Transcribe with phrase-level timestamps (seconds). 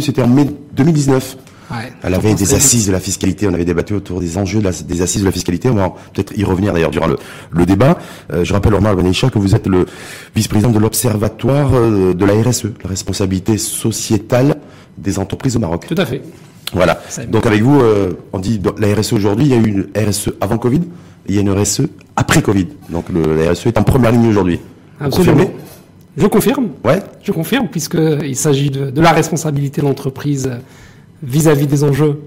[0.00, 1.36] c'était en mai 2019.
[1.68, 3.48] Ouais, Elle avait des assises de la fiscalité.
[3.48, 5.68] On avait débattu autour des enjeux de la- des assises de la fiscalité.
[5.68, 7.16] On va peut-être y revenir d'ailleurs durant le,
[7.50, 7.98] le débat.
[8.32, 9.84] Euh, je rappelle, Omar Benecha, que vous êtes le
[10.36, 14.58] vice-président de l'Observatoire euh, de la RSE, la responsabilité sociétale
[14.96, 15.86] des entreprises au Maroc.
[15.88, 16.22] Tout à fait.
[16.72, 17.00] Voilà.
[17.28, 20.30] Donc avec vous, euh, on dit la RSE aujourd'hui, il y a eu une RSE
[20.40, 20.82] avant Covid,
[21.28, 21.82] il y a une RSE
[22.14, 22.68] après Covid.
[22.90, 24.60] Donc le, la RSE est en première ligne aujourd'hui.
[25.00, 25.34] Absolument.
[25.36, 25.56] confirmez
[26.16, 26.68] Je confirme.
[26.84, 27.00] Ouais.
[27.22, 30.56] Je confirme, puisqu'il s'agit de, de la responsabilité de l'entreprise euh,
[31.22, 32.20] vis-à-vis des enjeux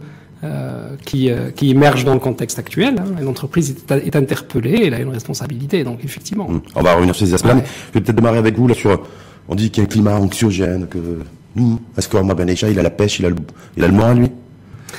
[0.44, 2.96] euh, qui, euh, qui émergent dans le contexte actuel.
[3.00, 3.22] hein.
[3.22, 6.48] L'entreprise est, est interpellée, elle a une responsabilité, donc effectivement.
[6.50, 7.64] Hum, On va revenir sur ces aspects-là, Ouais.
[7.90, 9.02] je vais peut-être démarrer avec vous là sur.
[9.48, 11.00] On dit qu'il y a un climat anxiogène, que
[11.56, 13.36] nous, est-ce que Omar Benecha, il a la pêche, il a le,
[13.76, 14.30] il a le moral, lui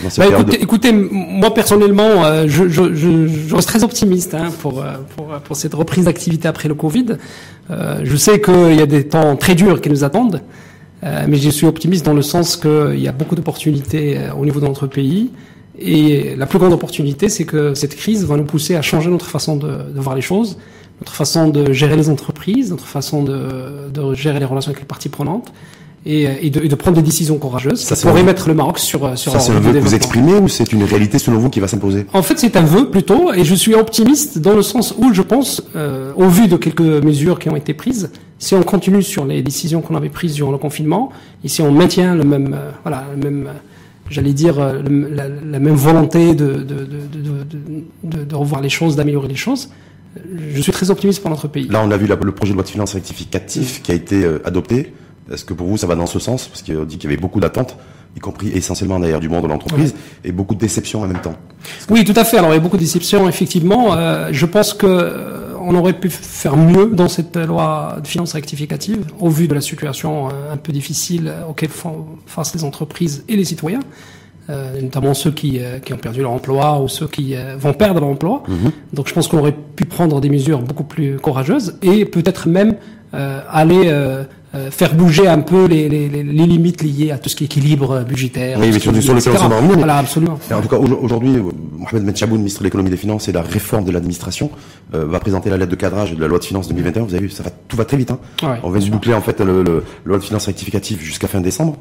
[0.03, 4.35] dans cette Bah, écoutez, écoutez, moi personnellement, euh, je, je, je, je reste très optimiste
[4.35, 7.17] hein, pour, euh, pour, pour cette reprise d'activité après le Covid.
[7.71, 10.43] Euh, je sais qu'il y a des temps très durs qui nous attendent,
[11.05, 14.45] euh, mais je suis optimiste dans le sens qu'il y a beaucoup d'opportunités euh, au
[14.45, 15.31] niveau de notre pays.
[15.79, 19.27] Et la plus grande opportunité, c'est que cette crise va nous pousser à changer notre
[19.27, 20.59] façon de, de voir les choses,
[21.01, 24.87] notre façon de gérer les entreprises, notre façon de, de gérer les relations avec les
[24.87, 25.51] parties prenantes.
[26.07, 28.25] Et, euh, et, de, et de prendre des décisions courageuses Ça, qui c'est pourraient un-
[28.25, 30.73] mettre le Maroc sur, euh, sur Ça, c'est un vœu que vous exprimez ou c'est
[30.73, 32.07] une réalité selon vous qui va s'imposer?
[32.15, 35.21] En fait, c'est un vœu plutôt, et je suis optimiste dans le sens où je
[35.21, 39.27] pense, euh, au vu de quelques mesures qui ont été prises, si on continue sur
[39.27, 41.11] les décisions qu'on avait prises durant le confinement,
[41.45, 43.49] et si on maintient le même, euh, voilà, le même,
[44.09, 46.87] j'allais dire, le- la, la même volonté de, de,
[48.05, 49.69] de, de, revoir les choses, d'améliorer les choses,
[50.55, 51.69] je suis très optimiste pour notre pays.
[51.69, 54.25] Là, on a vu la- le projet de loi de finances rectificatif qui a été
[54.47, 54.95] adopté.
[55.31, 56.49] Est-ce que pour vous, ça va dans ce sens?
[56.49, 57.77] Parce qu'on dit qu'il y avait beaucoup d'attentes,
[58.17, 61.35] y compris essentiellement d'ailleurs du monde de l'entreprise, et beaucoup de déceptions en même temps.
[61.89, 62.39] Oui, tout à fait.
[62.39, 63.95] Alors, il y a beaucoup de déceptions, effectivement.
[63.95, 68.33] Euh, je pense que euh, on aurait pu faire mieux dans cette loi de finances
[68.33, 73.25] rectificative, au vu de la situation euh, un peu difficile auquel font face les entreprises
[73.29, 73.81] et les citoyens,
[74.83, 78.43] notamment ceux qui, qui ont perdu leur emploi ou ceux qui vont perdre leur emploi.
[78.93, 82.75] Donc, je pense qu'on aurait pu prendre des mesures beaucoup plus courageuses et peut-être même
[83.13, 84.23] euh, aller euh,
[84.55, 87.45] euh, faire bouger un peu les, les, les les limites liées à tout ce qui
[87.45, 88.59] est équilibre budgétaire.
[88.59, 90.39] Oui, mais sur- sur lequel on va mais- Voilà, absolument.
[90.53, 91.37] En tout cas, au- aujourd'hui,
[91.79, 94.51] Mohamed Metchaboun, ministre de l'économie des finances et de la réforme de l'administration,
[94.95, 97.05] euh, va présenter la lettre de cadrage de la loi de finances 2021.
[97.05, 98.11] Vous avez vu, ça va, tout va très vite.
[98.11, 98.19] Hein.
[98.43, 101.41] Ouais, on de boucler en fait le, le, le loi de finances rectificative jusqu'à fin
[101.41, 101.77] décembre.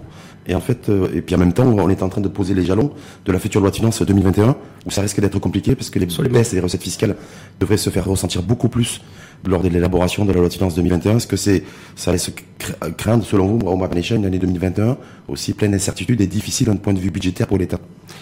[0.47, 2.53] Et en fait, euh, et puis en même temps, on est en train de poser
[2.53, 2.91] les jalons
[3.25, 4.55] de la future loi de finances 2021,
[4.85, 7.15] où ça risque d'être compliqué parce que les baisses des recettes fiscales
[7.59, 9.01] devraient se faire ressentir beaucoup plus
[9.47, 11.17] lors de l'élaboration de la loi de finances 2021.
[11.17, 11.63] Est-ce que c'est,
[11.95, 12.29] ça laisse
[12.59, 14.97] cra- craindre, selon vous, au Mapanécha, une année 2021
[15.27, 17.77] aussi pleine d'incertitudes et difficile d'un point de vue budgétaire pour l'État?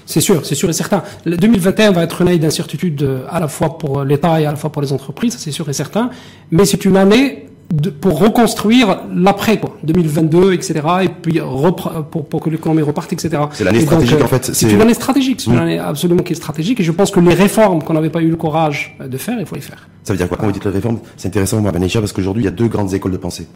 [0.05, 1.03] C'est sûr, c'est sûr et certain.
[1.25, 4.51] Le 2021 va être une année d'incertitude euh, à la fois pour l'État et à
[4.51, 6.09] la fois pour les entreprises, c'est sûr et certain.
[6.51, 9.75] Mais c'est une année de, pour reconstruire l'après, quoi.
[9.83, 10.75] 2022, etc.
[11.03, 13.29] Et puis repre- pour, pour que l'économie reparte, etc.
[13.51, 15.61] C'est l'année donc, stratégique, euh, en fait, C'est une année stratégique, c'est une Mm.
[15.61, 16.79] année absolument qui est stratégique.
[16.79, 19.37] Et je pense que les réformes qu'on n'avait pas eu le courage euh, de faire,
[19.39, 19.87] il faut les faire.
[20.03, 20.37] Ça veut dire quoi?
[20.37, 22.67] Quand vous dites la réforme C'est intéressant, moi, Benécha, parce qu'aujourd'hui, il y a deux
[22.69, 23.47] grandes écoles de pensée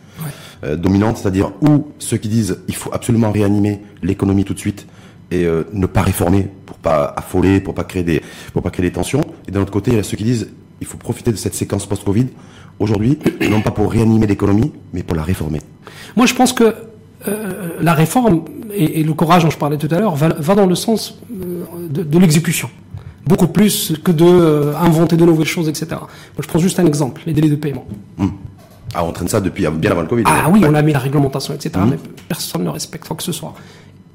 [0.66, 4.88] euh, dominantes, c'est-à-dire où ceux qui disent il faut absolument réanimer l'économie tout de suite
[5.32, 8.22] et euh, ne pas réformer pour pas affoler, pour pas créer des,
[8.52, 9.22] pour pas créer des tensions.
[9.48, 10.50] Et d'un autre côté, il y a ceux qui disent
[10.82, 12.28] il faut profiter de cette séquence post-Covid
[12.80, 13.20] aujourd'hui,
[13.50, 15.62] non pas pour réanimer l'économie, mais pour la réformer.
[16.16, 16.74] Moi, je pense que
[17.28, 18.44] euh, la réforme
[18.74, 21.20] et, et le courage dont je parlais tout à l'heure va, va dans le sens
[21.32, 22.70] euh, de, de l'exécution.
[23.28, 25.88] Beaucoup plus que de euh, inventer de nouvelles choses, etc.
[25.92, 26.10] Moi,
[26.42, 27.86] je prends juste un exemple, les délais de paiement.
[28.94, 30.24] Ah, on traîne ça depuis bien avant le Covid.
[30.26, 31.72] Ah oui, on a mis la réglementation, etc.
[31.88, 33.54] Mais personne ne respecte quoi que ce soit.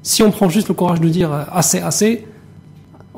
[0.03, 2.25] Si on prend juste le courage de dire assez, assez,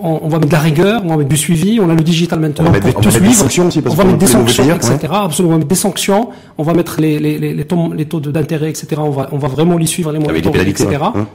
[0.02, 2.02] on, on va mettre de la rigueur, on va mettre du suivi, on a le
[2.04, 3.34] digital maintenant On va mettre des- pour tout suivre.
[3.34, 4.98] sanctions aussi, parce on va mettre des sanctions, etc.
[5.12, 6.30] Absolument, on va mettre des sanctions.
[6.58, 8.88] On va mettre les, les, les, les taux, les taux de- d'intérêt, etc.
[8.98, 10.98] On va, on va vraiment les suivre, les monitorer, etc.
[11.02, 11.28] hein.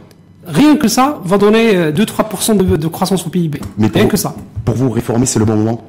[0.47, 3.61] Rien que ça va donner euh, 2-3% de, de croissance au PIB.
[3.79, 4.35] Mais Rien pour, que ça.
[4.65, 5.81] Pour vous, réformer, c'est le bon moment?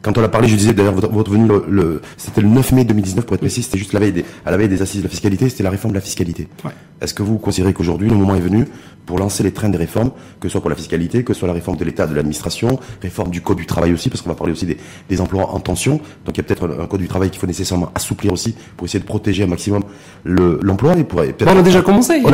[0.00, 2.72] Quand on a parlé, je disais d'ailleurs, votre, votre venue, le, le- c'était le 9
[2.72, 5.00] mai 2019, pour être précis, c'était juste la veille des, à la veille des assises
[5.00, 6.46] de la fiscalité, c'était la réforme de la fiscalité.
[6.64, 6.70] Ouais.
[7.00, 8.66] Est-ce que vous considérez qu'aujourd'hui, le moment est venu
[9.06, 11.48] pour lancer les trains des réformes, que ce soit pour la fiscalité, que ce soit
[11.48, 14.34] la réforme de l'État, de l'administration, réforme du code du travail aussi, parce qu'on va
[14.36, 14.76] parler aussi des,
[15.08, 15.94] des emplois en tension.
[16.26, 18.84] Donc il y a peut-être un, code du travail qu'il faut nécessairement assouplir aussi pour
[18.86, 19.82] essayer de protéger un maximum
[20.24, 21.20] le- l'emploi et pour.
[21.20, 22.18] Bon, on a déjà commencé.
[22.18, 22.28] Il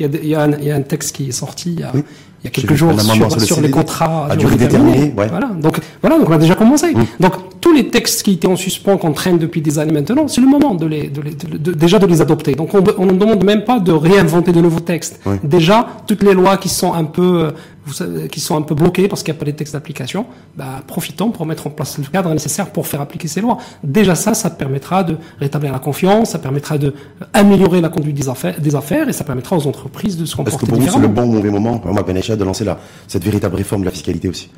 [0.00, 1.80] y, a, il y a un, il y a un texte qui est sorti il
[1.80, 2.02] y a, Oui.
[2.42, 5.28] Il y a quelques jours sur, sur le sur les contrats à durée déterminée, ouais.
[5.28, 5.48] Voilà.
[5.48, 6.18] Donc, voilà.
[6.18, 6.94] Donc, on a déjà commencé.
[7.18, 10.26] Donc, tout tous les textes qui étaient en suspens qu'on traîne depuis des années maintenant,
[10.26, 12.54] c'est le moment de les, de les de, déjà de les adopter.
[12.54, 15.20] Donc on, on ne demande même pas de réinventer de nouveaux textes.
[15.44, 17.50] Déjà, toutes les lois qui sont un peu euh,
[17.90, 20.26] vous savez, qui sont un peu bloquées parce qu'il n'y a pas les textes d'application,
[20.56, 23.58] bah, profitons pour mettre en place le cadre nécessaire pour faire appliquer ces lois.
[23.82, 26.94] Déjà ça, ça permettra de rétablir la confiance, ça permettra de
[27.32, 30.56] améliorer la conduite des affaires, des affaires et ça permettra aux entreprises de se comporter
[30.56, 32.78] Est-ce que pour vous, c'est le bon mauvais moment, pour moi, de lancer la,
[33.08, 34.50] cette véritable réforme de la fiscalité aussi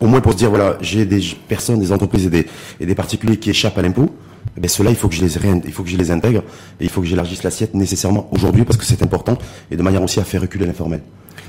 [0.00, 2.46] au moins pour se dire voilà, j'ai des personnes, des entreprises et des,
[2.80, 4.10] et des particuliers qui échappent à l'impôt.
[4.56, 6.40] Eh ben ceux-là, il faut que je les il faut que je les intègre
[6.80, 9.38] et il faut que j'élargisse l'assiette nécessairement aujourd'hui parce que c'est important
[9.70, 11.00] et de manière aussi à faire reculer l'informel.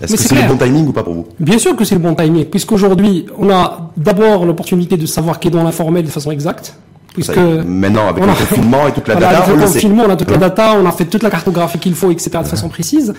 [0.02, 1.28] Est-ce que c'est le bon timing ou pas pour vous?
[1.40, 5.48] Bien sûr que c'est le bon timing, puisqu'aujourd'hui, on a d'abord l'opportunité de savoir qui
[5.48, 6.76] est dans l'informel de façon exacte.
[7.14, 10.32] Puisque maintenant, avec le confinement et toute la data, avec le confinement, on a toute
[10.32, 13.14] la data, on a fait toute la cartographie qu'il faut, etc., de façon précise.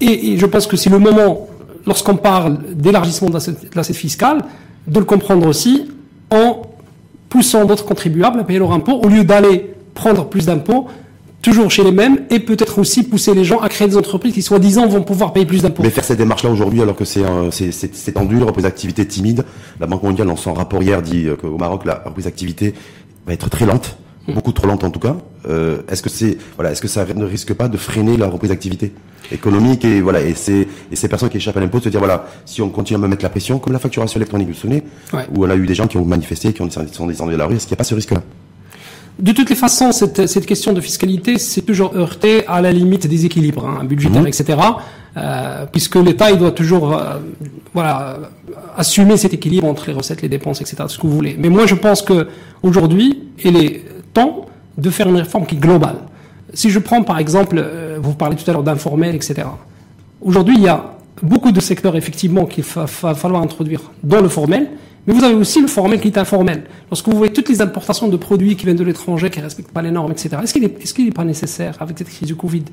[0.00, 1.48] Et, et, je pense que c'est le moment,
[1.86, 3.38] lorsqu'on parle d'élargissement de
[3.74, 4.38] l'assiette fiscale,
[4.86, 5.90] de le comprendre aussi
[6.30, 6.62] en
[7.28, 10.86] poussant d'autres contribuables à payer leur impôt au lieu d'aller prendre plus d'impôts
[11.42, 14.42] toujours chez les mêmes et peut-être aussi pousser les gens à créer des entreprises qui
[14.42, 15.82] soi-disant vont pouvoir payer plus d'impôts.
[15.82, 19.44] Mais faire cette démarche-là aujourd'hui alors que c'est c'est tendu, la reprise d'activité timide,
[19.80, 22.74] la Banque mondiale dans son rapport hier dit euh, qu'au Maroc la reprise d'activité
[23.26, 23.98] va être très lente,
[24.28, 24.34] hmm.
[24.34, 25.16] beaucoup trop lente en tout cas.
[25.48, 28.50] Euh, est-ce que c'est voilà, est-ce que ça ne risque pas de freiner la reprise
[28.50, 28.92] d'activité
[29.32, 32.26] économique et voilà et c'est et ces personnes qui échappent à l'impôt se dire voilà
[32.44, 34.80] si on continue à me mettre la pression comme la facturation électronique vous vous
[35.34, 37.46] où on a eu des gens qui ont manifesté qui ont sont descendus de la
[37.46, 38.22] rue est-ce qu'il n'y a pas ce risque là
[39.18, 43.06] de toutes les façons, cette, cette question de fiscalité, c'est toujours heurté à la limite
[43.06, 44.28] des équilibres hein, budgétaires, mhm.
[44.28, 44.58] etc.
[45.16, 47.18] Euh, puisque l'État, il doit toujours, euh,
[47.74, 48.18] voilà,
[48.76, 50.84] assumer cet équilibre entre les recettes, les dépenses, etc.
[50.88, 51.36] Ce que vous voulez.
[51.38, 52.28] Mais moi, je pense que
[52.62, 54.46] aujourd'hui, il est temps
[54.78, 55.96] de faire une réforme qui est globale.
[56.54, 59.42] Si je prends par exemple, euh, vous parlez tout à l'heure d'informel, etc.
[60.20, 64.68] Aujourd'hui, il y a beaucoup de secteurs effectivement qu'il va falloir introduire dans le formel,
[65.06, 66.64] mais vous avez aussi le formel qui est informel.
[66.90, 69.72] Lorsque vous voyez toutes les importations de produits qui viennent de l'étranger, qui ne respectent
[69.72, 72.64] pas les normes, etc., est-ce qu'il n'est est, pas nécessaire, avec cette crise du Covid,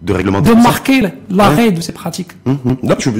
[0.00, 2.30] de réglementer de marquer l'arrêt de ces pratiques.
[2.46, 2.76] Hum, hum.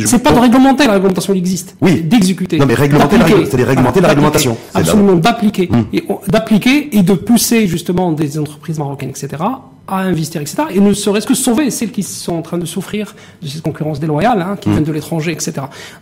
[0.07, 1.77] C'est pas de réglementer la réglementation qui existe.
[1.81, 2.03] Oui.
[2.03, 2.59] D'exécuter.
[2.59, 3.17] Non, mais réglementer,
[3.51, 4.57] c'est réglementer la réglementation.
[4.75, 5.69] Absolument, d'appliquer.
[5.73, 5.87] Hum.
[5.93, 9.43] Et d'appliquer et de pousser justement des entreprises marocaines, etc.,
[9.91, 10.65] à investir, etc.
[10.75, 13.99] Et ne serait-ce que sauver celles qui sont en train de souffrir de cette concurrence
[13.99, 15.55] déloyale, hein, qui viennent de l'étranger, etc.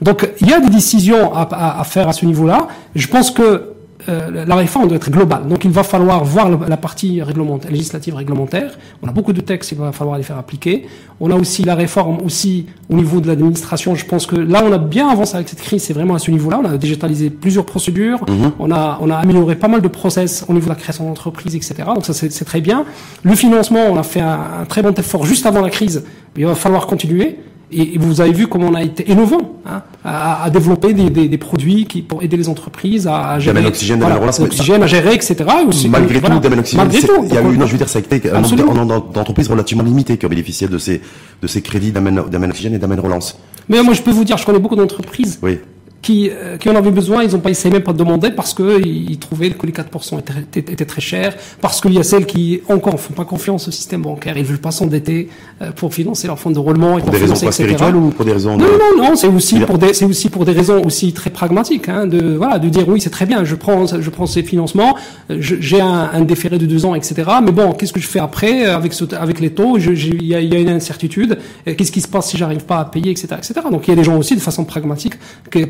[0.03, 2.67] Donc, il y a des décisions à, à, à faire à ce niveau-là.
[2.97, 3.76] Je pense que
[4.09, 5.47] euh, la réforme doit être globale.
[5.49, 8.73] Donc il va falloir voir la partie réglementaire, législative réglementaire.
[9.03, 10.87] On a beaucoup de textes, il va falloir les faire appliquer.
[11.21, 13.95] On a aussi la réforme aussi au niveau de l'administration.
[13.95, 15.83] Je pense que là, on a bien avancé avec cette crise.
[15.83, 16.61] C'est vraiment à ce niveau-là.
[16.63, 18.21] On a digitalisé plusieurs procédures.
[18.29, 18.53] Mhm.
[18.59, 21.55] On a on a amélioré pas mal de process au niveau de la création d'entreprises,
[21.55, 21.75] etc.
[21.95, 22.85] Donc ça c'est très bien.
[23.23, 26.05] Le financement, on a fait un, un très bon effort juste avant la crise.
[26.37, 27.39] Il va falloir continuer.
[27.73, 31.29] Et vous avez vu comment on a été innovant hein, à, à, développer des, des,
[31.29, 35.37] des, produits qui pour aider les entreprises à, gérer l'oxygène, voilà, l'oxygène à gérer, etc.
[35.67, 36.31] Aussi, malgré tout,
[36.77, 39.49] malgré tout, il y a eu, non, je veux dire, ça a un nombre d'entreprises
[39.49, 41.01] relativement limité qui ont bénéficié de ces
[41.43, 43.39] de ces crédits d'Amen Oxygène et d'Amen Relance.
[43.69, 45.59] Mais moi, je peux vous dire, je connais beaucoup d'entreprises oui
[46.03, 48.55] qui, euh, qui en avaient besoin, ils n'ont pas essayé même pas de demander parce
[48.55, 52.61] qu'ils trouvaient que les 4% étaient, étaient, très chers, parce qu'il y a celles qui
[52.69, 55.29] encore ne font pas confiance au système bancaire, ils ne veulent pas s'endetter
[55.63, 58.33] euh, pour financer leur fonds de roulement et pour, des raisons spirituelles ou pour des
[58.33, 58.63] raisons de...
[58.63, 62.07] Non, non, non, c'est aussi pour des, aussi pour des raisons aussi très pragmatiques, hein,
[62.07, 64.97] de voilà, de dire oui, c'est très bien, je prends, je prends ces financements,
[65.29, 67.25] j'ai un, un, déféré de deux ans, etc.
[67.43, 69.79] Mais bon, qu'est-ce que je fais après avec ce, avec les taux?
[69.79, 71.39] Il y a, y a, une incertitude.
[71.65, 73.55] Qu'est-ce qui se passe si j'arrive pas à payer, etc., etc.
[73.71, 75.15] Donc il y a des gens aussi de façon pragmatique,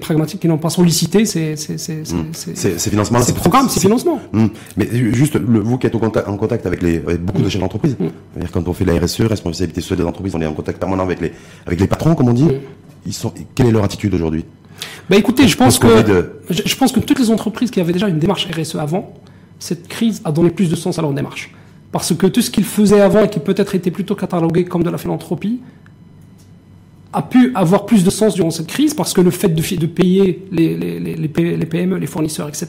[0.01, 2.33] pragmatique qui n'ont pas sollicité ces, ces, ces, mmh.
[2.33, 4.21] ces financements, ces programmes, ces financements.
[4.77, 7.97] Mais juste, le, vous qui êtes en contact, avec, les, avec beaucoup de chefs d'entreprise,
[7.99, 8.45] mmh.
[8.53, 11.21] quand on fait la RSE, responsabilité sociale des entreprises, on est en contact permanent avec
[11.21, 11.33] les,
[11.67, 12.49] avec les patrons, comme on dit.
[13.07, 14.45] Ils sont, quelle est leur attitude aujourd'hui?
[15.09, 15.89] Bah écoutez, je pense que
[16.51, 19.15] je pense que toutes les entreprises qui avaient déjà une démarche RSE avant,
[19.59, 21.55] cette crise a donné plus de sens à leur démarche.
[21.93, 24.91] Parce que tout ce qu'ils faisaient avant et qui peut-être était plutôt catalogué comme de
[24.91, 25.61] la philanthropie,
[27.13, 29.87] a pu avoir plus de sens durant cette crise parce que le fait de, de
[29.87, 32.67] payer les, les, les, les, PME, les fournisseurs, etc.,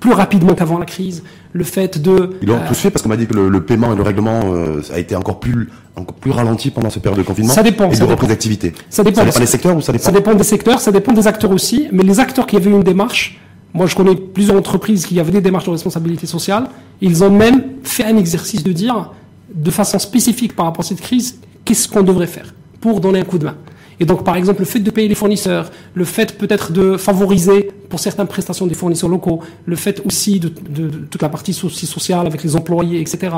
[0.00, 2.36] plus rapidement qu'avant la crise, le fait de...
[2.42, 4.40] Ils l'ont euh, tous fait parce qu'on m'a dit que le, paiement et le règlement
[4.44, 7.52] euh, a été encore plus, encore plus ralenti pendant cette période de confinement.
[7.52, 7.90] Ça dépend.
[7.90, 8.72] Et ça de reprise d'activité.
[8.90, 9.20] Ça dépend.
[9.20, 11.50] Ça dépend des secteurs ou ça dépend Ça dépend des secteurs, ça dépend des acteurs
[11.50, 11.88] aussi.
[11.90, 13.40] Mais les acteurs qui avaient une démarche,
[13.74, 16.68] moi je connais plusieurs entreprises qui avaient des démarches de responsabilité sociale,
[17.00, 19.12] ils ont même fait un exercice de dire,
[19.52, 22.54] de façon spécifique par rapport à cette crise, qu'est-ce qu'on devrait faire?
[22.80, 23.56] Pour donner un coup de main.
[24.00, 27.70] Et donc, par exemple, le fait de payer les fournisseurs, le fait peut-être de favoriser
[27.88, 32.26] pour certaines prestations des fournisseurs locaux, le fait aussi de, de, toute la partie sociale
[32.26, 33.36] avec les employés, etc.,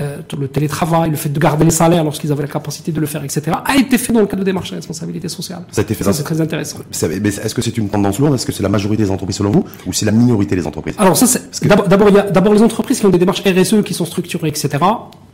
[0.00, 3.06] euh, le télétravail, le fait de garder les salaires lorsqu'ils avaient la capacité de le
[3.06, 5.62] faire, etc., a été fait dans le cadre de démarches de responsabilité sociale.
[5.70, 6.04] Ça a été fait.
[6.04, 6.78] Ça, c'est très intéressant.
[6.90, 8.34] Est-ce que c'est une tendance lourde?
[8.34, 10.96] Est-ce que c'est la majorité des entreprises selon vous ou c'est la minorité des entreprises?
[10.98, 13.82] Alors ça, c'est d'abord, il y a d'abord les entreprises qui ont des démarches RSE
[13.84, 14.68] qui sont structurées, etc.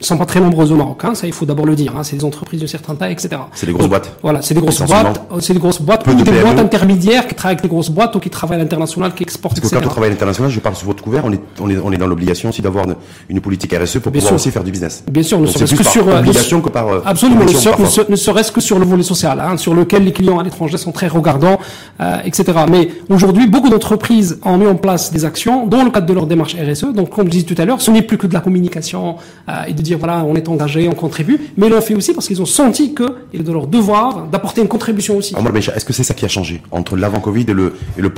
[0.00, 1.04] sont pas très nombreuses au Maroc.
[1.04, 1.97] Hein, ça, il faut d'abord le dire.
[1.97, 3.31] Hein, c'est des entreprises de certains tailles, etc.
[3.54, 4.16] C'est des grosses boîtes.
[4.23, 5.21] Voilà, c'est des grosses boîtes.
[5.40, 8.21] C'est des grosses boîtes ou des boîtes intermédiaires qui travaillent avec des grosses boîtes ou
[8.21, 10.75] qui travaillent à l'international, qui exportent, Parce que quand on travaille à l'international, je parle
[10.75, 12.87] sous votre couvert, on est, on est, on est dans l'obligation aussi d'avoir
[13.28, 15.02] une, politique RSE pour pouvoir aussi faire du business.
[15.11, 18.78] Bien sûr, ne serait-ce que sur obligation que par euh, absolument, ne serait-ce que sur
[18.78, 21.59] le volet social, hein, sur lequel les clients à l'étranger sont très regardants,
[22.00, 22.52] euh, etc.
[22.71, 26.26] Mais aujourd'hui, beaucoup d'entreprises ont mis en place des actions dans le cadre de leur
[26.26, 26.92] démarche RSE.
[26.94, 29.16] Donc, comme je disais tout à l'heure, ce n'est plus que de la communication
[29.49, 32.12] euh, et de dire voilà, on est engagé, on contribue, mais ils l'ont fait aussi
[32.12, 35.35] parce qu'ils ont senti qu'il est de leur devoir d'apporter une contribution aussi.
[35.76, 38.11] Est-ce que c'est ça qui a changé entre l'avant Covid et le, et le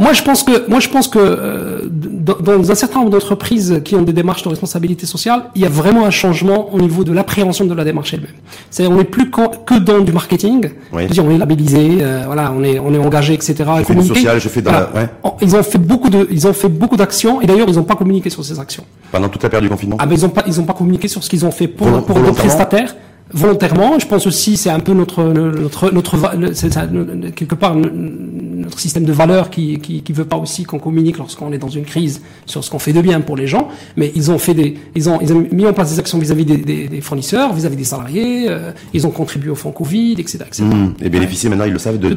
[0.00, 3.94] Moi, je pense que moi, je pense que euh, dans un certain nombre d'entreprises qui
[3.94, 7.12] ont des démarches de responsabilité sociale, il y a vraiment un changement au niveau de
[7.12, 8.30] l'appréhension de la démarche elle-même.
[8.70, 10.70] C'est-à-dire, on n'est plus que dans du marketing.
[10.92, 11.06] Oui.
[11.06, 13.54] Dire, on est labellisé, euh, voilà, on est on est engagé, etc.
[13.78, 14.90] Je fais du social, je fais dans la...
[14.94, 15.08] ouais.
[15.40, 17.96] Ils ont fait beaucoup de ils ont fait beaucoup d'actions et d'ailleurs ils n'ont pas
[17.96, 18.84] communiqué sur ces actions.
[19.10, 19.96] Pendant toute la période du confinement.
[19.98, 22.04] Ah, mais ils n'ont pas ils ont pas communiqué sur ce qu'ils ont fait pour
[22.04, 22.94] pour les prestataires
[23.32, 23.98] volontairement.
[23.98, 29.50] Je pense aussi c'est un peu notre notre notre, quelque part notre système de valeurs
[29.50, 32.70] qui qui, qui veut pas aussi qu'on communique lorsqu'on est dans une crise sur ce
[32.70, 33.68] qu'on fait de bien pour les gens.
[33.96, 36.44] Mais ils ont fait des ils ont ils ont mis en place des actions vis-à-vis
[36.44, 38.46] des, des, des, fournisseurs, vis-à-vis des salariés.
[38.48, 40.38] Euh, ils ont contribué au fonds Covid, etc.
[40.46, 40.64] etc.
[40.64, 40.94] Mmh.
[41.02, 42.14] et bénéficier maintenant ils le savent de,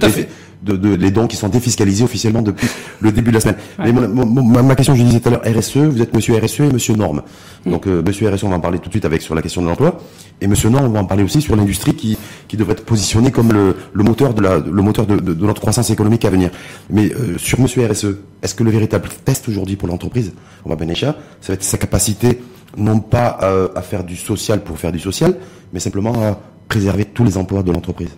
[0.64, 2.68] de, de, les dons qui sont défiscalisés officiellement depuis
[3.02, 3.58] le début de la semaine.
[3.80, 6.72] Mais ma, ma, question je disais tout à l'heure RSE, vous êtes Monsieur RSE et
[6.72, 7.22] Monsieur Norme.
[7.66, 7.72] Mmh.
[7.72, 9.62] Donc euh, Monsieur RSE on va en parler tout de suite avec sur la question
[9.62, 10.00] de l'emploi
[10.42, 13.32] et Monsieur Norme on va en parler aussi sur l'industrie qui, qui devrait être positionnée
[13.32, 16.30] comme le, le moteur de la, le moteur de, de, de, notre croissance économique à
[16.30, 16.50] venir.
[16.90, 20.34] Mais euh, sur Monsieur RSE, est-ce que le véritable test aujourd'hui pour l'entreprise,
[20.66, 22.42] on va Benécha, ça va être sa capacité
[22.78, 25.36] non pas euh, à faire du social pour faire du social,
[25.74, 28.10] mais simplement à préserver tous les emplois de l'entreprise?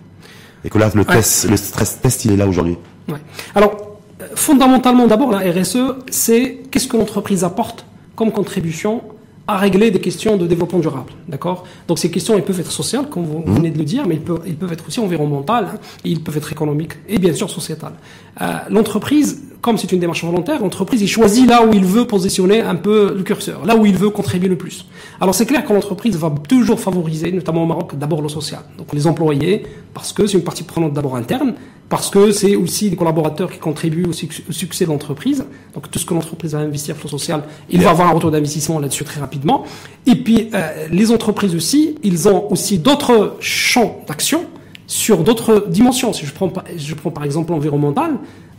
[0.63, 2.77] Et que là, le test, le stress test, il est là aujourd'hui.
[3.07, 3.19] Ouais.
[3.55, 3.97] Alors,
[4.35, 7.85] fondamentalement, d'abord, la RSE, c'est qu'est-ce que l'entreprise apporte
[8.15, 9.01] comme contribution
[9.47, 11.13] à régler des questions de développement durable.
[11.27, 11.63] D'accord?
[11.87, 13.55] Donc ces questions, elles peuvent être sociales, comme vous mmh.
[13.55, 16.51] venez de le dire, mais elles peuvent, être aussi environnementales, hein, et ils peuvent être
[16.51, 17.93] économiques, et bien sûr sociétales.
[18.41, 22.61] Euh, l'entreprise, comme c'est une démarche volontaire, l'entreprise, il choisit là où il veut positionner
[22.61, 24.85] un peu le curseur, là où il veut contribuer le plus.
[25.19, 28.61] Alors c'est clair que l'entreprise va toujours favoriser, notamment au Maroc, d'abord le social.
[28.77, 31.55] Donc les employés, parce que c'est une partie prenante d'abord interne,
[31.89, 35.45] parce que c'est aussi des collaborateurs qui contribuent au, succès de l'entreprise.
[35.73, 38.31] Donc tout ce que l'entreprise va investir sur le social, il va avoir un retour
[38.31, 39.63] d'investissement là-dessus très rapidement.
[40.05, 44.45] Et puis euh, les entreprises aussi, ils ont aussi d'autres champs d'action
[44.85, 46.13] sur d'autres dimensions.
[46.13, 48.17] Si je prends, je prends par exemple l'environnemental,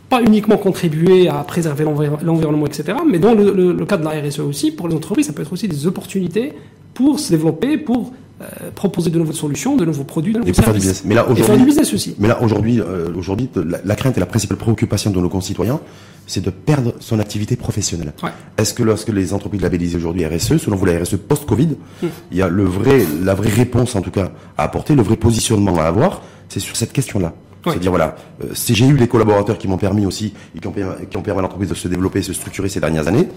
[0.09, 4.11] pas uniquement contribuer à préserver l'environnement, etc., mais dans le, le, le, cas de la
[4.11, 6.53] RSE aussi, pour les entreprises, ça peut être aussi des opportunités
[6.95, 8.11] pour se développer, pour
[8.41, 10.75] euh, proposer de nouvelles solutions, de nouveaux produits, de nouveaux et services.
[10.75, 11.03] business.
[11.05, 12.15] Mais là, aujourd'hui, du business aussi.
[12.19, 15.79] Mais là, aujourd'hui, euh, aujourd'hui, la, la, crainte et la principale préoccupation de nos concitoyens,
[16.25, 18.13] c'est de perdre son activité professionnelle.
[18.23, 18.29] Ouais.
[18.57, 21.67] Est-ce que lorsque les entreprises labellisent aujourd'hui RSE, selon vous, la RSE post-Covid,
[22.01, 22.07] mmh.
[22.31, 25.17] il y a le vrai, la vraie réponse, en tout cas, à apporter, le vrai
[25.17, 27.33] positionnement à avoir, c'est sur cette question-là.
[27.63, 30.71] C'est-à-dire, voilà, euh, si j'ai eu des collaborateurs qui m'ont permis aussi, et qui ont,
[30.71, 33.27] qui ont permis à l'entreprise de se développer, de se structurer ces dernières années,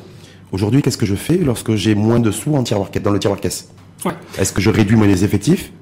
[0.52, 3.40] aujourd'hui, qu'est-ce que je fais lorsque j'ai moins de sous en tiroir, dans le tiroir
[3.40, 3.70] caisse?
[4.04, 4.12] Ouais.
[4.38, 5.72] Est-ce que je réduis mes effectifs?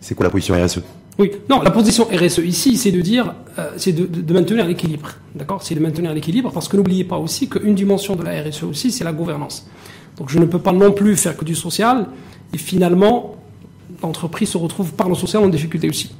[0.00, 0.80] C'est quoi la position RSE
[1.18, 5.10] Oui, non, la position RSE ici, c'est de dire, euh, c'est de, de, maintenir l'équilibre,
[5.34, 5.62] d'accord?
[5.62, 8.90] C'est de maintenir l'équilibre parce que n'oubliez pas aussi qu'une dimension de la RSE aussi,
[8.90, 9.68] c'est la gouvernance.
[10.16, 12.06] Donc je ne peux pas non plus faire que du social
[12.52, 13.36] et finalement
[14.02, 16.10] l'entreprise se retrouve par le social en difficulté aussi.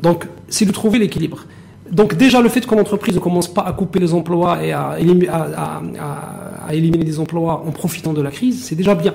[0.00, 1.44] Donc c'est de trouver l'équilibre.
[1.90, 4.96] Donc déjà le fait que l'entreprise ne commence pas à couper les emplois et à,
[4.98, 9.14] éliminer, à, à, à éliminer des emplois en profitant de la crise, c'est déjà bien.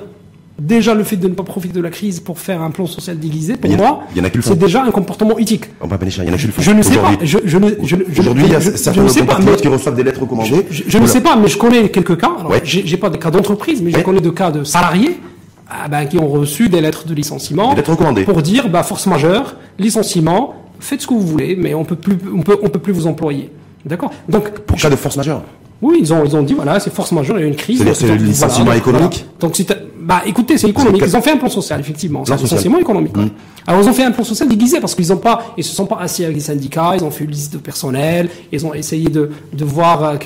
[0.60, 3.18] Déjà, le fait de ne pas profiter de la crise pour faire un plan social
[3.18, 4.04] déguisé, pour moi,
[4.42, 5.66] c'est déjà un comportement éthique.
[5.82, 7.12] On va il y en a je ne sais pas.
[7.24, 10.68] Je, je, je, Aujourd'hui, il y a certains compatriotes qui reçoivent des lettres recommandées.
[10.70, 12.36] Je, ne sais pas, mais je connais quelques cas.
[12.48, 12.62] Ouais.
[12.64, 15.20] J'ai pas de cas d'entreprise, mais je connais de cas de salariés
[15.68, 18.26] ah ben, qui ont reçu des lettres de licenciement lettres recommandées.
[18.26, 22.18] pour dire bah, force majeure, licenciement, faites ce que vous voulez, mais on peut plus,
[22.34, 23.50] on peut, on peut plus vous employer.
[23.86, 25.42] D'accord Donc, pour cas de force majeure
[25.82, 27.84] oui, ils ont, ils ont dit, voilà, c'est force majeure, il y a une crise.
[27.94, 29.54] C'est le licenciement voilà, économique voilà.
[29.54, 29.56] Donc,
[30.04, 31.02] Bah, écoutez, c'est économique.
[31.06, 32.26] Ils ont fait un plan social, effectivement.
[32.26, 33.16] C'est essentiellement économique.
[33.16, 33.30] Mmh.
[33.66, 35.86] Alors, ils ont fait un plan social déguisé parce qu'ils ont pas, ils se sont
[35.86, 39.10] pas assis avec les syndicats, ils ont fait une liste de personnel, ils ont essayé
[39.10, 40.18] de, de voir, euh,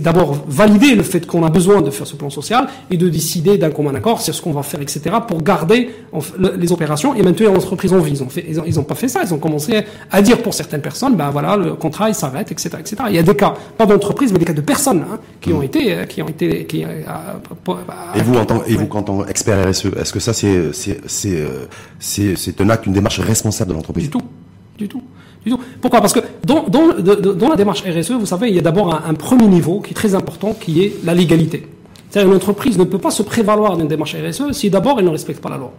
[0.00, 3.56] d'abord valider le fait qu'on a besoin de faire ce plan social et de décider
[3.56, 5.90] d'un commun accord sur ce qu'on va faire, etc., pour garder
[6.58, 8.12] les opérations et maintenir l'entreprise en vie.
[8.12, 9.20] Ils ont fait, ils ont, pas fait ça.
[9.24, 12.70] Ils ont commencé à dire pour certaines personnes, ben voilà, le contrat il s'arrête, etc.,
[12.78, 12.96] etc.
[13.08, 15.60] Il y a des cas, pas d'entreprise, mais des cas de personnes hein, qui ont
[15.60, 15.64] mmh.
[15.64, 17.02] été, euh, qui ont été, qui, euh,
[18.14, 21.00] et vous, en tant, et vous, quand on expert RSE, est-ce que ça, c'est, c'est,
[21.06, 24.04] c'est, c'est un acte, une démarche responsable de l'entreprise?
[24.04, 24.22] Du tout.
[24.78, 25.02] Du tout.
[25.44, 25.60] Du tout.
[25.80, 26.00] Pourquoi?
[26.00, 29.14] Parce que dans, dans, dans, la démarche RSE, vous savez, il y a d'abord un,
[29.14, 31.66] premier niveau qui est très important, qui est la légalité.
[32.10, 35.10] C'est-à-dire une entreprise ne peut pas se prévaloir d'une démarche RSE si d'abord elle ne
[35.10, 35.72] respecte pas la loi.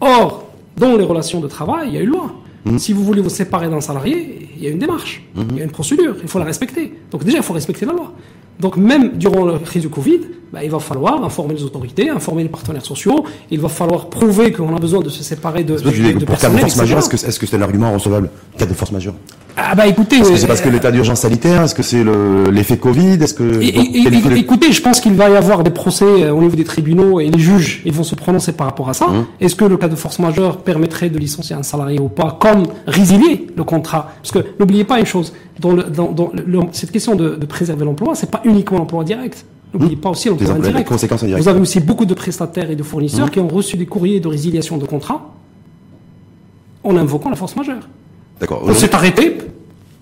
[0.00, 2.32] Or, dans les relations de travail, il y a une loi.
[2.64, 2.78] Mmh.
[2.78, 5.40] Si vous voulez vous séparer d'un salarié, il y a une démarche, mmh.
[5.50, 6.94] il y a une procédure, il faut la respecter.
[7.10, 8.12] Donc déjà, il faut respecter la loi.
[8.60, 10.20] Donc même durant la crise du Covid,
[10.52, 14.52] bah, il va falloir informer les autorités, informer les partenaires sociaux, il va falloir prouver
[14.52, 16.58] qu'on a besoin de se séparer de, de, de, de personnes.
[16.58, 18.28] Est-ce que est-ce que c'est un argument recevable
[18.58, 19.14] Cas de force majeure?
[19.56, 21.62] Ah bah écoutez, est-ce que c'est parce que euh, l'état d'urgence sanitaire?
[21.62, 22.02] Est-ce que c'est
[22.50, 23.22] l'effet Covid?
[23.22, 23.60] Est-ce que
[24.38, 27.28] écoutez, je pense qu'il va y avoir des procès euh, au niveau des tribunaux et
[27.28, 29.08] les juges ils vont se prononcer par rapport à ça.
[29.08, 29.26] Hum.
[29.40, 32.64] Est-ce que le cas de force majeure permettrait de licencier un salarié ou pas, comme
[32.86, 34.12] résilier le contrat?
[34.22, 37.46] Parce que n'oubliez pas une chose, dans, le, dans, dans le, cette question de, de
[37.46, 39.44] préserver l'emploi, c'est pas uniquement l'emploi direct.
[39.74, 40.92] N'oubliez pas aussi l'emploi indirect.
[41.38, 43.30] Vous avez aussi beaucoup de prestataires et de fournisseurs hum.
[43.30, 45.32] qui ont reçu des courriers de résiliation de contrat
[46.84, 47.88] en invoquant la force majeure.
[48.40, 48.62] D'accord.
[48.64, 49.38] On s'est arrêté,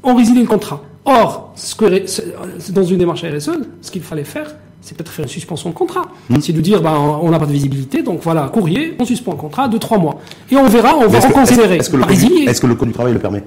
[0.03, 0.83] on résilie le contrat.
[1.05, 3.51] Or, ce que, dans une démarche RSE,
[3.81, 6.07] ce qu'il fallait faire, c'est peut-être faire une suspension de contrat.
[6.29, 6.41] Hmm.
[6.41, 9.39] C'est de dire, ben, on n'a pas de visibilité, donc voilà, courrier, on suspend le
[9.39, 10.21] contrat de trois mois.
[10.51, 11.77] Et on verra, on va reconsidérer.
[11.77, 13.45] Est-ce que, est-ce que, le code du travail le permet?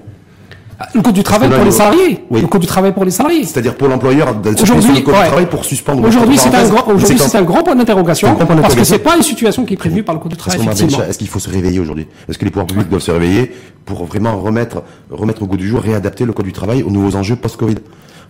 [0.93, 2.23] Le code du travail pour les salariés.
[2.29, 2.41] Oui.
[2.41, 3.43] Le code du travail pour les salariés.
[3.43, 6.05] C'est-à-dire pour l'employeur, aujourd'hui, le code du travail pour suspendre.
[6.07, 8.35] Aujourd'hui, c'est un grand, aujourd'hui, c'est un grand point d'interrogation.
[8.35, 10.67] Parce que c'est pas une situation qui est prévue par le code du travail.
[10.67, 12.07] Est-ce qu'il faut se réveiller aujourd'hui?
[12.29, 13.51] Est-ce que les pouvoirs publics doivent se réveiller
[13.85, 17.15] pour vraiment remettre, remettre au goût du jour, réadapter le code du travail aux nouveaux
[17.17, 17.75] enjeux post-Covid?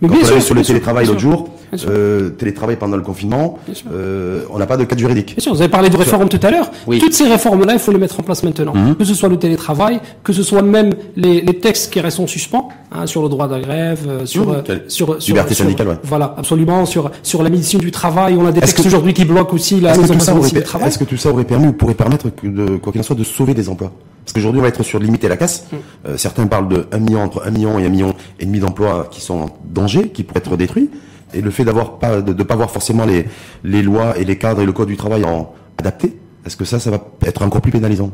[0.00, 1.48] Quand on sûr, sur le télétravail l'autre jour,
[1.88, 3.58] euh, télétravail pendant le confinement,
[3.92, 5.34] euh, on n'a pas de cadre juridique.
[5.36, 6.70] Bien sûr, vous avez parlé de réformes tout à l'heure.
[6.86, 8.74] Toutes ces réformes-là, il faut les mettre en place maintenant.
[8.74, 8.96] Mhm.
[8.96, 12.26] Que ce soit le télétravail, que ce soit même les, les textes qui restent en
[12.26, 14.62] suspens hein, sur le droit de la grève, euh, sur, mmh.
[14.88, 15.98] sur, sur liberté syndicale, ouais.
[16.04, 16.86] Voilà, absolument.
[16.86, 19.92] Sur sur la médecine du travail, on a des textes aujourd'hui qui bloquent aussi la
[19.92, 20.88] place du travail.
[20.88, 23.24] Est-ce que tout ça aurait permis ou pourrait permettre de quoi qu'il en soit de
[23.24, 23.92] sauver des emplois?
[24.24, 25.66] Parce qu'aujourd'hui, on va être sur limiter la casse.
[25.70, 25.76] Mm.
[26.08, 29.08] Euh, certains parlent de 1 million, entre 1 million et 1 million et demi d'emplois
[29.10, 30.90] qui sont en danger, qui pourraient être détruits.
[31.34, 33.26] Et le fait d'avoir pas, de ne pas avoir forcément les,
[33.64, 36.78] les lois et les cadres et le code du travail en adaptés, est-ce que ça,
[36.78, 38.10] ça va être encore plus pénalisant?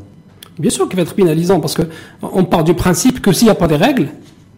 [0.59, 1.83] Bien sûr qu'il va être pénalisant, parce que
[2.23, 4.09] on part du principe que s'il n'y a pas des règles,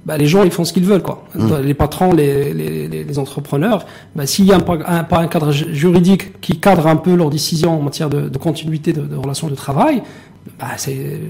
[0.05, 1.25] bah, les gens ils font ce qu'ils veulent quoi.
[1.35, 1.57] Mm.
[1.65, 6.41] Les patrons, les, les, les entrepreneurs, bah, s'il y a pas un, un, cadre juridique
[6.41, 9.55] qui cadre un peu leurs décisions en matière de, de continuité de, de relations de
[9.55, 10.03] travail,
[10.59, 11.21] bah, c'est,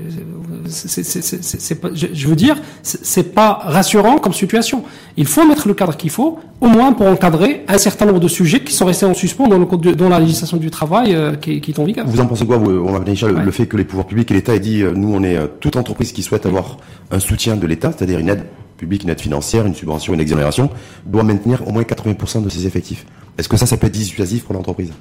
[0.66, 4.84] je, veux dire, c'est pas rassurant comme situation.
[5.16, 8.28] Il faut mettre le cadre qu'il faut, au moins pour encadrer un certain nombre de
[8.28, 11.60] sujets qui sont restés en suspens dans, le dans la législation du travail euh, qui,
[11.60, 12.06] qui est en vigueur.
[12.06, 14.34] Vous en pensez quoi, vous, on va le, le, fait que les pouvoirs publics et
[14.34, 16.78] l'État aient dit, euh, nous, on est euh, toute entreprise qui souhaite avoir
[17.10, 18.44] un soutien de l'État, c'est-à-dire une aide
[18.82, 20.68] publique, une aide financière, une subvention, une exonération,
[21.06, 23.06] doit maintenir au moins 80% de ses effectifs.
[23.38, 24.92] Est-ce que ça, ça peut être dissuasif pour l'entreprise?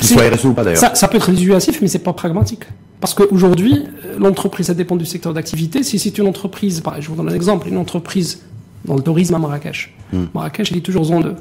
[0.00, 0.80] Soit RSE ou pas d'ailleurs.
[0.80, 2.64] Ça, ça, peut être dissuasif, mais c'est pas pragmatique.
[3.00, 5.82] Parce qu'aujourd'hui, euh, l'entreprise, ça dépend du secteur d'activité.
[5.82, 8.42] Si c'est une entreprise, je vous donne un exemple, une entreprise
[8.84, 9.94] dans le tourisme à Marrakech.
[10.12, 10.24] Hmm.
[10.34, 11.34] Marrakech, il est toujours zone 2.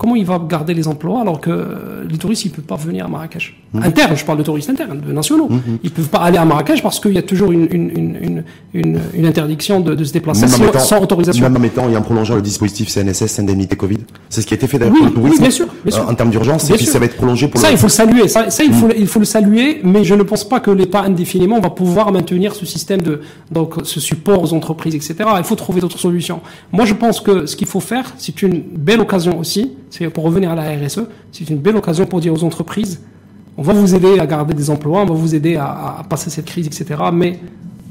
[0.00, 3.08] Comment il va garder les emplois alors que les touristes ils peuvent pas venir à
[3.08, 3.82] Marrakech mmh.
[3.82, 5.48] Interne, je parle de touristes internes, de nationaux.
[5.50, 5.60] Mmh.
[5.82, 7.90] Ils peuvent pas aller à Marrakech parce qu'il y a toujours une, une,
[8.22, 11.42] une, une, une interdiction de, de, se déplacer sans, sans, autorisation.
[11.42, 13.98] Même en mettant et en prolongeant le dispositif CNSS, indemnité Covid.
[14.30, 15.34] C'est ce qui a été fait d'ailleurs oui, pour le tourisme.
[15.34, 16.08] Oui, bien sûr, bien sûr.
[16.08, 17.68] en termes d'urgence, et puis ça va être prolongé pour ça.
[17.68, 17.74] Le...
[17.74, 18.26] Il faut le saluer.
[18.28, 18.94] Ça, ça il, faut, mmh.
[18.96, 22.54] il faut le saluer, mais je ne pense pas que l'État indéfiniment va pouvoir maintenir
[22.54, 25.14] ce système de donc ce support aux entreprises, etc.
[25.36, 26.40] Il faut trouver d'autres solutions.
[26.72, 29.72] Moi, je pense que ce qu'il faut faire, c'est une belle occasion aussi.
[29.90, 31.00] C'est pour revenir à la RSE,
[31.32, 33.00] c'est une belle occasion pour dire aux entreprises,
[33.58, 36.46] on va vous aider à garder des emplois, on va vous aider à, passer cette
[36.46, 37.00] crise, etc.
[37.12, 37.38] Mais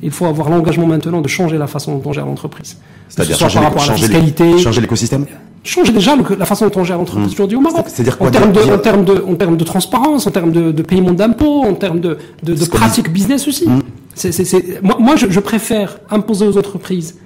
[0.01, 2.77] il faut avoir l'engagement maintenant de changer la façon dont on gère l'entreprise.
[3.09, 5.25] C'est-à-dire changer, la fiscalité, changer l'écosystème
[5.63, 7.33] changer déjà la façon dont on gère l'entreprise mmh.
[7.33, 7.85] aujourd'hui au Maroc.
[7.87, 10.81] C'est-à-dire en termes de, en termes de, en termes de transparence, en termes de, de
[10.81, 13.67] paiement d'impôts, en termes de, de, de pratiques business aussi.
[13.67, 13.81] Mmh.
[14.15, 17.17] C'est, moi, moi je, je, préfère imposer aux entreprises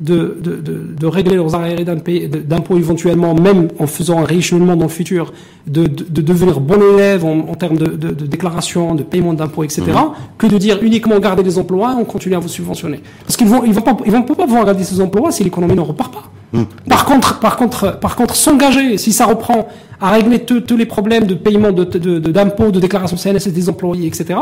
[0.00, 4.86] de, de, de, de régler leurs arriérés d'impôts éventuellement, même en faisant un rééchelonnement dans
[4.86, 5.32] le futur,
[5.66, 9.82] de, de, devenir bon élève en, en termes de, de, déclaration, de paiement d'impôts, etc.,
[9.82, 10.12] mmh.
[10.38, 13.00] que de dire uniquement garder les emplois, on continue à vous subventionner.
[13.26, 15.74] Parce qu'ils vont, ils vont pas, ils vont pas pouvoir garder ces emplois si l'économie
[15.74, 16.24] ne repart pas.
[16.52, 16.66] Hum.
[16.88, 19.68] Par contre, par contre, par contre, s'engager, si ça reprend
[20.00, 24.06] à régler tous les problèmes de paiement de, d'impôts, de, de, déclaration CNS des employés,
[24.06, 24.40] etc.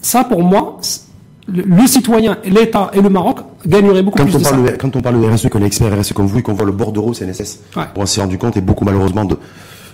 [0.00, 0.78] Ça, pour moi,
[1.46, 4.76] le, citoyen, l'État et le Maroc gagneraient beaucoup quand plus on de parle ça.
[4.76, 6.72] quand on parle de RSE, qu'on est expert RSE comme vous et qu'on voit le
[6.72, 7.60] bordereau CNSS,
[7.96, 9.36] on s'est rendu compte, et beaucoup malheureusement de,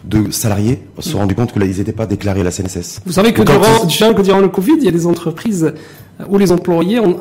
[0.05, 3.01] de salariés se sont rendus compte que là, ils n'étaient pas déclarés à la CNSS.
[3.05, 5.73] Vous savez que durant, que durant le Covid, il y a des entreprises
[6.29, 7.17] où les employés ont,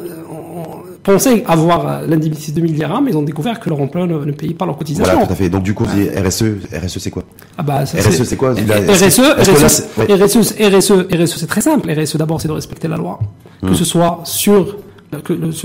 [1.03, 4.31] pensaient avoir l'indemnité de 2000 dirhams, mais ils ont découvert que leur emploi ne, ne
[4.31, 5.11] payait pas leur cotisation.
[5.11, 5.49] Voilà, tout à fait.
[5.49, 7.23] Donc du coup, RSE, RSE c'est quoi
[7.57, 11.91] ah bah, RSE c'est quoi RSE, RSE, RSE, RSE c'est très simple.
[11.91, 13.19] RSE d'abord c'est de respecter la loi,
[13.61, 13.75] que hmm.
[13.75, 14.77] ce soit sur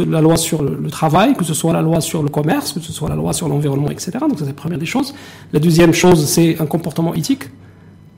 [0.07, 2.92] la loi sur le, travail, que ce soit la loi sur le commerce, que ce
[2.92, 4.12] soit la loi sur l'environnement, etc.
[4.20, 5.14] Donc ça c'est la première des choses.
[5.52, 7.44] La deuxième chose c'est un comportement éthique,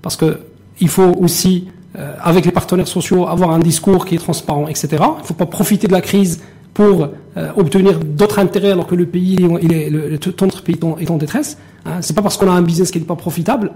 [0.03, 0.41] parce que
[0.81, 4.89] il faut aussi euh, avec les partenaires sociaux avoir un discours qui est transparent, etc.
[4.91, 6.43] Il ne faut pas profiter de la crise
[6.75, 7.09] pour
[7.39, 11.17] euh, obtenir d'autres intérêts alors que le pays, il est, le, notre pays est en,
[11.17, 11.57] détresse.
[11.87, 12.03] Hein.
[12.03, 13.73] C'est pas parce qu'on a un business qui n'est pas profitable,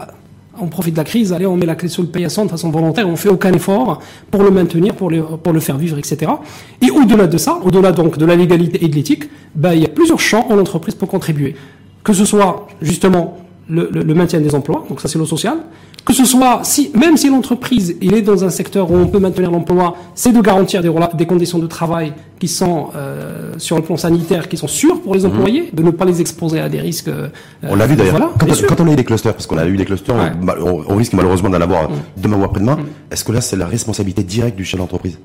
[0.58, 2.70] on profite de la crise, allez, on met la clé sur le paillasson de façon
[2.70, 6.32] volontaire, on fait aucun effort pour le maintenir, pour le, pour le faire vivre, etc.
[6.80, 9.84] Et au-delà de ça, au-delà donc de la légalité et de l'éthique, ben, il y
[9.84, 11.54] a plusieurs champs en entreprise pour contribuer.
[12.02, 13.36] Que ce soit justement
[13.70, 15.58] le, le maintien des emplois, donc ça c'est le social,
[16.04, 19.18] que ce soit, si, même si l'entreprise il est dans un secteur où on peut
[19.18, 23.82] maintenir l'emploi, c'est de garantir des, des, conditions de travail qui sont euh, sur le
[23.82, 25.26] plan sanitaire, qui sont sûres pour les mhm.
[25.26, 27.08] employés, de ne pas les exposer à des risques.
[27.08, 27.28] Euh,
[27.62, 28.32] on l'a vu d'ailleurs.
[28.38, 30.16] quand, quand, on a eu des clusters, parce qu'on a eu des clusters,
[30.88, 31.96] on, risque malheureusement d'en avoir mhm.
[32.16, 32.76] demain ou après-demain.
[32.76, 32.86] Mhm.
[33.10, 35.18] Est-ce que là c'est la responsabilité directe du chef d'entreprise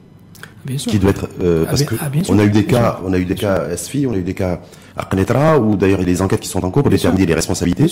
[0.65, 0.91] Bien sûr.
[0.91, 3.17] Qui doit être euh, ah, parce que ah, on a eu des cas, on a
[3.17, 4.59] eu des cas SFI, on a eu des cas
[4.97, 7.35] Arcanetra, où d'ailleurs il y a des enquêtes qui sont en cours pour déterminer les
[7.35, 7.87] responsabilités,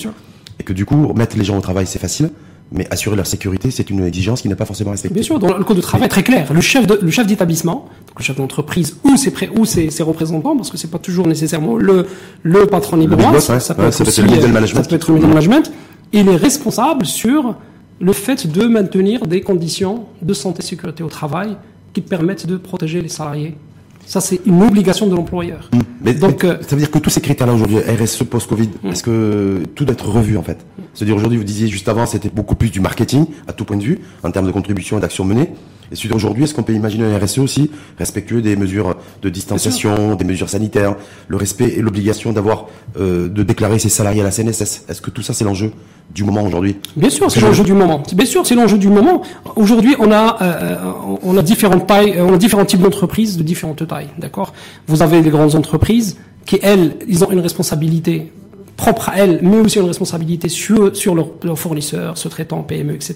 [0.59, 2.29] et que du coup mettre les gens au travail c'est facile
[2.73, 5.13] mais assurer leur sécurité, c'est une exigence qui n'est pas forcément respectée.
[5.13, 6.51] Bien sûr, dans le code de travail très clair.
[6.51, 7.87] Le chef de, le chef d'établissement,
[8.17, 11.27] le chef d'entreprise ou ses pré, ou ses, ses, représentants, parce que c'est pas toujours
[11.27, 12.07] nécessairement le
[12.41, 14.83] le patron libre ça, ça, peut être le middle management.
[14.83, 15.71] Ça peut être le middle management.
[16.13, 17.55] Il est responsable sur
[17.99, 21.55] le fait de maintenir des conditions de santé et sécurité au travail
[21.93, 23.55] qui permettent de protéger les salariés
[24.05, 25.69] ça, c'est une obligation de l'employeur.
[25.71, 25.79] Mmh.
[26.01, 28.89] Mais, Donc, euh, ça veut dire que tous ces critères-là aujourd'hui, RSE post-Covid, mmh.
[28.89, 30.65] est-ce que tout doit être revu en fait?
[30.93, 33.83] C'est-à-dire aujourd'hui, vous disiez juste avant, c'était beaucoup plus du marketing à tout point de
[33.83, 35.49] vue, en termes de contribution et d'action menée.
[35.91, 40.25] Et aujourd'hui, est-ce qu'on peut imaginer un RSE aussi respectueux des mesures de distanciation, des
[40.25, 40.95] mesures sanitaires,
[41.27, 42.67] le respect et l'obligation d'avoir
[42.97, 45.71] euh, de déclarer ses salariés à la CNSS Est-ce que tout ça c'est l'enjeu
[46.13, 46.77] du moment aujourd'hui?
[46.95, 48.03] Bien sûr, c'est l'enjeu du moment.
[48.13, 49.21] Bien sûr, c'est l'enjeu du moment.
[49.55, 50.75] Aujourd'hui, on a euh,
[51.23, 54.53] on a différentes tailles, on a différents types d'entreprises de différentes tailles, d'accord?
[54.87, 58.31] Vous avez les grandes entreprises qui elles, ils ont une responsabilité
[58.77, 63.15] propre à elles, mais aussi une responsabilité sur, sur leurs fournisseurs, se traitant PME, etc.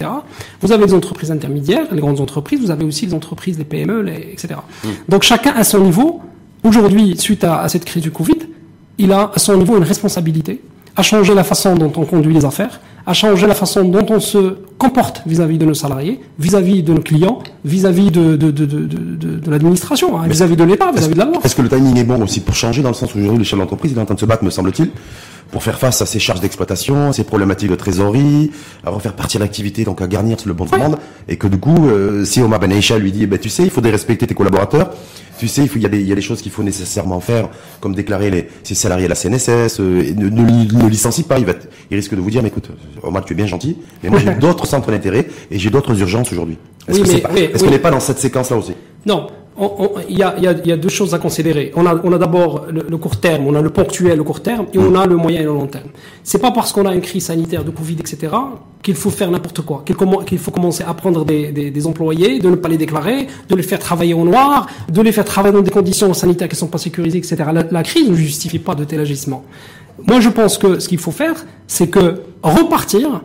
[0.62, 4.02] Vous avez des entreprises intermédiaires, les grandes entreprises, vous avez aussi les entreprises, les PME,
[4.02, 4.56] les, etc.
[5.10, 6.22] Donc chacun à son niveau,
[6.64, 8.40] aujourd'hui, suite à, à, cette crise du Covid,
[8.98, 10.62] il a à son niveau une responsabilité
[10.96, 14.20] à changer la façon dont on conduit les affaires, à changer la façon dont on
[14.20, 18.86] se comporte vis-à-vis de nos salariés, vis-à-vis de nos clients, vis-à-vis de, de, de, de,
[19.38, 21.38] de l'administration, hein, vis-à-vis de l'État, vis-à-vis de la loi.
[21.44, 23.44] Est-ce que le timing est bon aussi pour changer dans le sens où aujourd'hui le
[23.44, 24.90] chef d'entreprise est en train de se battre, me semble-t-il,
[25.52, 28.52] pour faire face à ces charges d'exploitation, ces problématiques de trésorerie,
[28.86, 31.88] à refaire partir l'activité, donc à garnir le bon de commande, et que du coup,
[31.88, 34.36] euh, si Omar Ben Aïcha lui dit, eh ben, tu sais, il faudrait respecter tes
[34.36, 34.92] collaborateurs,
[35.38, 36.64] tu sais, il, faut, il, y a des, il y a des choses qu'il faut
[36.64, 41.38] nécessairement faire, comme déclarer les, ses salariés à la CNSS, euh, ne, ne, licencie pas,
[41.38, 41.54] il, va
[41.92, 42.70] il risque de vous dire, mais écoute,
[43.04, 46.32] Omar, tu es bien gentil, mais moi j'ai d'autres centres d'intérêt et j'ai d'autres urgences
[46.32, 46.58] aujourd'hui.
[46.88, 48.74] Est-ce qu'on n'est pas dans cette séquence-là aussi?
[49.08, 49.28] Non,
[50.08, 51.72] il y, a, deux choses à considérer.
[51.76, 54.94] On a, d'abord le, court terme, on a le ponctuel, le court terme, et on
[54.94, 55.90] a le moyen et le long terme.
[56.24, 58.34] C'est pas parce qu'on a une crise sanitaire de Covid, etc.,
[58.84, 62.70] qu'il faut faire n'importe quoi, qu'il faut commencer à prendre des, employés, de ne pas
[62.70, 66.14] les déclarer, de les faire travailler au noir, de les faire travailler dans des conditions
[66.14, 67.38] sanitaires qui sont pas sécurisées, etc.
[67.52, 69.44] La, la crise ne justifie pas de tel agissement.
[70.06, 73.22] Moi, je pense que ce qu'il faut faire, c'est que repartir,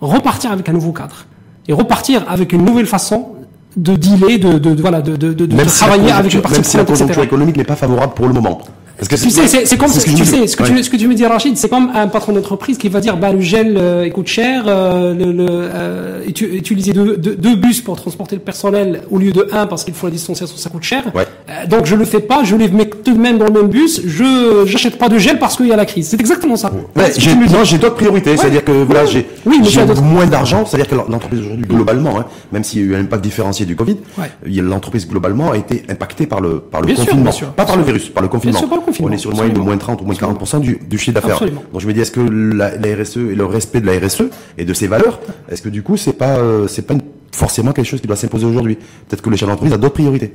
[0.00, 1.26] repartir avec un nouveau cadre
[1.68, 3.34] et repartir avec une nouvelle façon
[3.76, 6.84] de dealer, de, de, voilà, de, de, de, travailler avec une partie Même si la
[6.84, 8.60] conjoncture économique n'est pas favorable pour le moment.
[9.08, 11.08] Que tu sais, c'est comme ce que, tu sais, ce que, tu, ce que tu
[11.08, 14.08] me dis, Rachid, c'est comme un patron d'entreprise qui va dire, bah, le gel euh,
[14.10, 19.18] coûte cher, euh, le, le euh, utiliser deux, deux, bus pour transporter le personnel au
[19.18, 21.04] lieu de un parce qu'il faut la distanciation, ça coûte cher.
[21.14, 21.26] Ouais.
[21.48, 23.68] Euh, donc je le fais pas, je les mets tout de même dans le même
[23.68, 26.08] bus, je j'achète pas de gel parce qu'il y a la crise.
[26.08, 26.72] C'est exactement ça.
[26.96, 30.88] Ouais, j'ai, non, j'ai d'autres priorités, c'est-à-dire que voilà, j'ai, oui, j'ai moins d'argent, c'est-à-dire
[30.88, 33.96] que l'entreprise aujourd'hui globalement, hein, même s'il y a eu un impact différencié du Covid,
[34.46, 38.22] l'entreprise globalement a été impactée par le par le confinement, pas par le virus, par
[38.22, 38.58] le confinement.
[38.58, 39.12] Sûr, confinement.
[39.12, 41.40] On est sur une moyenne moins 30 ou moins 40% du, du chiffre d'affaires.
[41.40, 44.24] Donc je me dis, est-ce que la, RSE et le respect de la RSE
[44.58, 46.94] et de ses valeurs, est-ce que du coup, c'est pas, euh, c'est pas
[47.32, 48.76] forcément quelque chose qui doit s'imposer aujourd'hui?
[49.08, 50.32] Peut-être que le chef d'entreprise a d'autres priorités.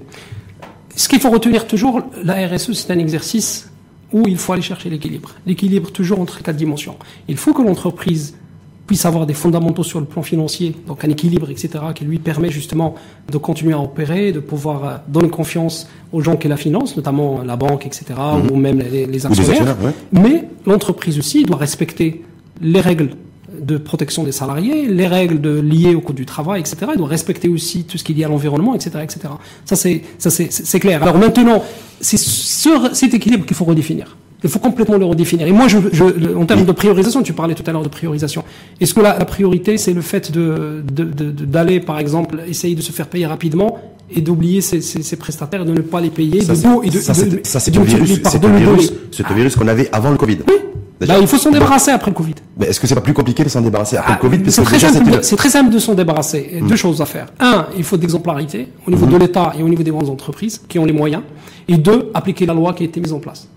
[0.96, 3.70] Ce qu'il faut retenir toujours, la RSE, c'est un exercice
[4.12, 5.32] où il faut aller chercher l'équilibre.
[5.46, 6.98] L'équilibre toujours entre quatre dimensions.
[7.28, 8.36] Il faut que l'entreprise
[8.90, 12.50] puisse avoir des fondamentaux sur le plan financier, donc un équilibre, etc., qui lui permet
[12.50, 12.96] justement
[13.32, 17.44] de continuer à opérer, de pouvoir euh, donner confiance aux gens qui la financent, notamment
[17.44, 18.52] la banque, etc., mhm.
[18.52, 19.78] ou même les, actionnaires.
[20.12, 22.24] Mais l'entreprise aussi doit respecter
[22.64, 23.12] les règles
[23.62, 26.78] de protection des salariés, les règles de, liées au coût du travail, etc.
[26.94, 29.20] Elle doit respecter aussi tout ce qui est lié à l'environnement, etc., etc.
[29.66, 31.04] Ça c'est ça c'est clair.
[31.04, 31.62] Alors maintenant,
[32.02, 34.18] c'est cet équilibre qu'il faut redéfinir.
[34.44, 35.48] Il faut complètement le redéfinir.
[35.48, 38.44] Et moi, je, je, en termes de priorisation, tu parlais tout à l'heure de priorisation.
[38.80, 42.94] Est-ce que la, la priorité, c'est le fait de, d'aller, par exemple, essayer de se
[42.94, 43.80] faire payer rapidement
[44.12, 47.14] et d'oublier ces, ces, prestataires, de ne pas les payer, ça, de et de, ça,
[47.14, 48.94] c'est, le virus, c'est le virus,
[49.30, 50.40] le virus qu'on avait avant le Covid.
[50.48, 50.56] Oui.
[51.08, 52.36] Bah, il faut s'en débarrasser après le Covid.
[52.58, 54.52] Mais est-ce que c'est pas plus compliqué de s'en débarrasser après le ah, Covid?
[54.52, 56.60] C'est très, très simple de s'en débarrasser.
[56.62, 56.78] Deux hmm.
[56.78, 57.28] choses à faire.
[57.40, 59.12] Un, il faut d'exemplarité au niveau hmm.
[59.12, 61.24] de l'État et au niveau des grandes entreprises qui ont les moyens.
[61.68, 63.48] Et deux, appliquer la loi qui a été mise en place.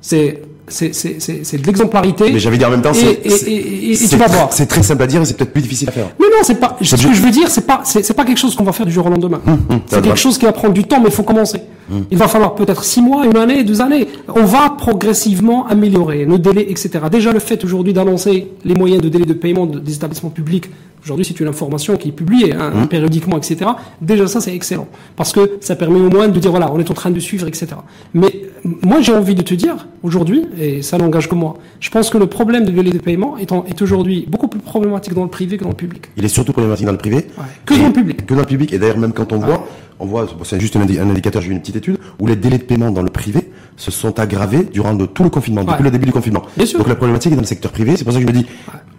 [0.00, 2.32] C'est c'est de l'exemplarité.
[2.32, 5.62] Mais j'avais dit en même temps, c'est très simple à dire et c'est peut-être plus
[5.62, 6.10] difficile à faire.
[6.18, 6.76] Mais non, c'est pas.
[6.80, 8.92] Ce que je veux dire, c'est pas, c'est pas quelque chose qu'on va faire du
[8.92, 9.40] jour au lendemain.
[9.46, 11.60] Hum, hum, c'est quelque chose qui va prendre du temps, mais il faut commencer.
[11.90, 12.04] Hum.
[12.10, 14.06] Il va falloir peut-être six mois, une année, deux années.
[14.28, 16.90] On va progressivement améliorer nos délais, etc.
[17.10, 20.70] Déjà, le fait aujourd'hui d'annoncer les moyens de délai de paiement des établissements publics
[21.02, 23.70] Aujourd'hui, c'est une information qui est publiée hein, périodiquement, etc.
[24.00, 24.88] Déjà, ça, c'est excellent.
[25.16, 27.46] Parce que ça permet au moins de dire, voilà, on est en train de suivre,
[27.46, 27.68] etc.
[28.12, 32.10] Mais moi, j'ai envie de te dire, aujourd'hui, et ça n'engage que moi, je pense
[32.10, 35.30] que le problème de délai de paiement est, est aujourd'hui beaucoup plus problématique dans le
[35.30, 36.10] privé que dans le public.
[36.16, 37.26] Il est surtout problématique dans le privé.
[37.64, 38.26] Que dans le public.
[38.26, 38.72] Que dans le public.
[38.72, 39.66] Et d'ailleurs, même quand on voit,
[40.00, 42.64] on voit, c'est juste un, indicateur, j'ai vu une petite étude, où les délais de
[42.64, 46.12] paiement dans le privé se sont aggravés durant tout le confinement, depuis le début du
[46.12, 46.42] confinement.
[46.56, 47.96] Donc la problématique est dans le secteur privé.
[47.96, 48.46] C'est pour ça que je me dis,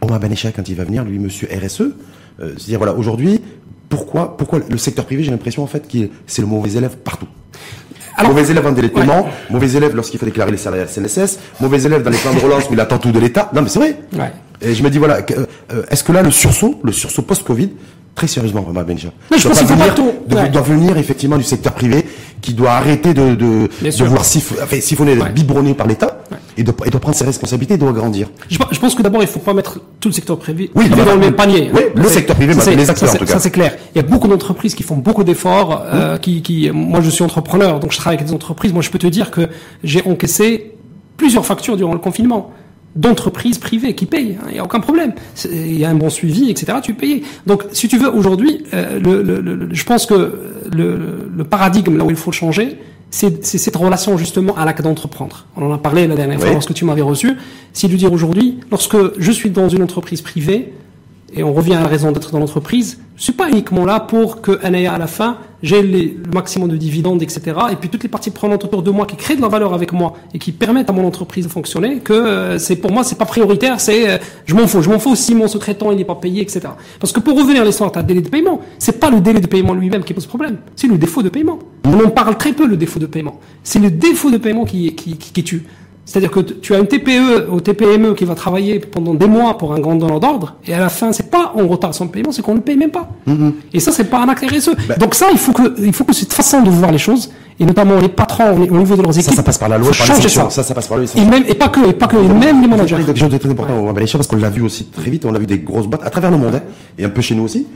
[0.02, 1.92] Omar Benecha, quand il va venir, lui, monsieur RSE, euh,
[2.58, 3.42] c'est-à-dire, voilà, aujourd'hui,
[3.90, 7.28] pourquoi, pourquoi le secteur privé, j'ai l'impression, en fait, que c'est le mauvais élève partout.
[8.24, 11.84] mauvais élève en délai de paiement, mauvais élève lorsqu'il faut déclarer les salaires CNSS, mauvais
[11.84, 13.50] élève dans les plans de relance où il attend tout de l'État.
[13.54, 13.98] Non, mais c'est vrai.
[14.62, 15.20] Et je me dis, voilà,
[15.72, 17.70] euh, est-ce que là, le sursaut, le sursaut post-Covid,
[18.14, 19.96] très sérieusement, Omar Benja, je pense venir,
[20.52, 22.06] doit venir effectivement du secteur privé
[22.42, 25.30] qui doit arrêter de, de, de vouloir siphonner, ouais.
[25.30, 26.20] biberonner par l'État
[26.58, 28.30] et de, et de prendre ses responsabilités et de grandir.
[28.50, 31.14] Je, je pense que d'abord, il faut pas mettre tout le secteur privé oui, dans
[31.14, 31.72] le même panier.
[31.74, 33.34] Oui, le secteur privé, ça, les acteurs, ça, en tout cas.
[33.34, 33.76] Ça, c'est clair.
[33.96, 37.24] Il y a beaucoup d'entreprises qui font beaucoup d'efforts, euh, qui, qui, moi, je suis
[37.24, 38.74] entrepreneur, donc je travaille avec des entreprises.
[38.74, 39.48] Moi, je peux te dire que
[39.84, 40.74] j'ai encaissé
[41.18, 42.52] plusieurs factures durant le confinement
[42.96, 44.38] d'entreprises privées qui payent.
[44.42, 45.14] Il hein, n'y a aucun problème.
[45.46, 46.80] Il y a un bon suivi, etc.
[46.84, 47.24] Tu payes.
[47.46, 50.40] Donc, si tu veux, aujourd'hui, euh, le, le, je pense que
[50.72, 52.78] le, paradigme, là où il faut changer,
[53.10, 55.46] c'est cette relation justement à l'acte d'entreprendre.
[55.58, 57.34] On en a parlé la dernière fois lorsque tu m'avais reçu.
[57.74, 60.74] C'est de dire aujourd'hui, lorsque je suis dans une entreprise privée,
[61.34, 64.42] et on revient à la raison d'être dans l'entreprise, je suis pas uniquement là pour
[64.42, 67.42] que à la fin, j'ai le maximum de dividendes, etc.
[67.72, 69.94] Et puis toutes les parties prenantes autour de moi qui créent de la valeur avec
[69.94, 73.18] moi et qui permettent à mon entreprise de fonctionner, que euh, c'est pour moi c'est
[73.18, 76.06] pas prioritaire, c'est euh, je m'en fous, je m'en fous si mon secrétaire il n'est
[76.06, 76.62] pas payé, etc.
[77.00, 79.48] Parce que pour revenir à l'histoire de délai de paiement, c'est pas le délai de
[79.48, 81.60] paiement lui-même qui pose problème, c'est le défaut de paiement.
[81.86, 83.40] On en parle très peu le défaut de paiement.
[83.64, 85.64] C'est le défaut de paiement qui, qui, qui, qui tue.
[86.12, 89.74] C'est-à-dire que tu as une TPE ou TPME qui va travailler pendant des mois pour
[89.74, 92.42] un grand donneur d'ordre, et à la fin, c'est pas on retard son paiement, c'est
[92.42, 93.08] qu'on ne paye même pas.
[93.30, 93.54] Mm-hmm.
[93.74, 94.72] Et ça, c'est pas un acte RSE.
[94.90, 97.32] Ben Donc ça, il faut que, il faut que cette façon de voir les choses,
[97.62, 99.30] et notamment les patrons au niveau de leurs équipes.
[99.30, 100.50] Ça, ça passe par la loi, par ça.
[100.50, 100.64] ça.
[100.64, 100.74] ça.
[100.74, 101.14] passe par la loi.
[101.16, 102.98] Et même, et pas que, et pas que, même les managers.
[103.06, 105.46] quelque chose de très important parce qu'on l'a vu aussi très vite, on a vu
[105.46, 106.62] des grosses boîtes à travers le monde, hein,
[106.98, 107.68] et un peu chez nous aussi,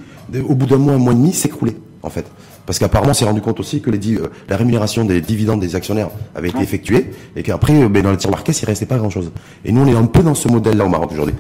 [0.45, 2.25] au bout d'un mois, un mois et demi, s'écrouler, en fait.
[2.65, 5.75] Parce qu'apparemment, on s'est rendu compte aussi que les, euh, la rémunération des dividendes des
[5.75, 8.97] actionnaires avait été effectuée et qu'après, euh, ben, dans le tiroir caisse, il restait pas
[8.97, 9.31] grand-chose.
[9.63, 11.35] Et nous, on est un peu dans ce modèle-là au Maroc aujourd'hui.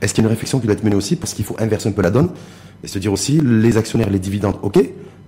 [0.00, 1.88] Est-ce qu'il y a une réflexion qui doit être menée aussi parce qu'il faut inverser
[1.88, 2.30] un peu la donne
[2.84, 4.78] et se dire aussi les actionnaires, les dividendes, ok,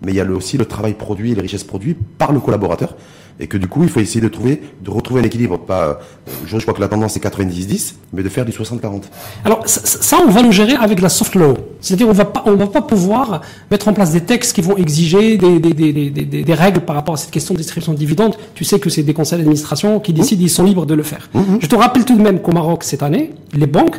[0.03, 2.97] mais il y a aussi le travail produit et les richesses produites par le collaborateur.
[3.41, 5.59] Et que du coup, il faut essayer de trouver, de retrouver un équilibre.
[5.59, 6.01] Pas,
[6.47, 9.05] je crois que la tendance est 90-10, mais de faire du 60-40.
[9.45, 11.57] Alors, ça, on va le gérer avec la soft law.
[11.81, 14.77] C'est-à-dire, on va pas, on va pas pouvoir mettre en place des textes qui vont
[14.77, 17.99] exiger des, des, des, des, des règles par rapport à cette question de distribution de
[17.99, 18.37] dividendes.
[18.55, 21.31] Tu sais que c'est des conseils d'administration qui décident, ils sont libres de le faire.
[21.33, 21.59] Mmh, mmh.
[21.61, 23.97] Je te rappelle tout de même qu'au Maroc, cette année, les banques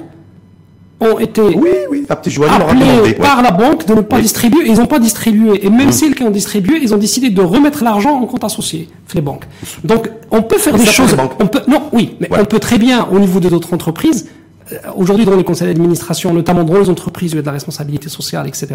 [1.02, 4.68] ont été oui, oui, appelés par la banque de ne pas distribuer.
[4.68, 5.66] Ils n'ont pas distribué.
[5.66, 5.92] Et même mmh.
[5.92, 9.46] s'ils ont distribué, ils ont décidé de remettre l'argent en compte associé, les banques.
[9.84, 11.16] Donc, on peut faire des choses.
[11.40, 14.30] On peut, non, oui, mais on peut très bien, au niveau de d'autres entreprises,
[14.72, 17.48] euh, aujourd'hui dans les conseils d'administration, notamment dans les entreprises où il y a de
[17.48, 18.68] la responsabilité sociale, etc.,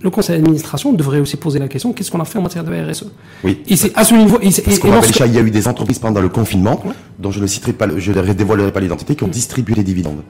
[0.00, 2.72] le conseil d'administration devrait aussi poser la question qu'est-ce qu'on a fait en matière de
[2.72, 3.06] RSE
[3.42, 3.58] Oui.
[3.68, 4.38] Et c'est à ce niveau.
[4.40, 6.80] Et Parce qu'on il y a eu des entreprises pendant le confinement,
[7.18, 10.22] dont je ne citerai pas, je ne dévoilerai pas l'identité, qui ont distribué les dividendes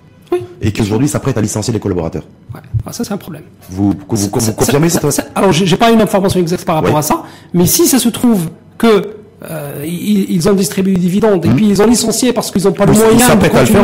[0.61, 2.25] et qu'aujourd'hui s'apprête à licencier les collaborateurs.
[2.55, 2.61] Ouais.
[2.87, 3.43] Ah, ça c'est un problème.
[3.71, 5.01] Vous, vous, confirmez ça,
[5.35, 8.51] Alors j'ai pas une information exacte par rapport à ça, mais si ça se trouve
[8.79, 9.16] que
[9.51, 11.57] euh, ils, ils, ont distribué des dividendes et hmm.
[11.57, 13.81] puis ils ont licencié parce qu'ils n'ont pas le moyen de continuer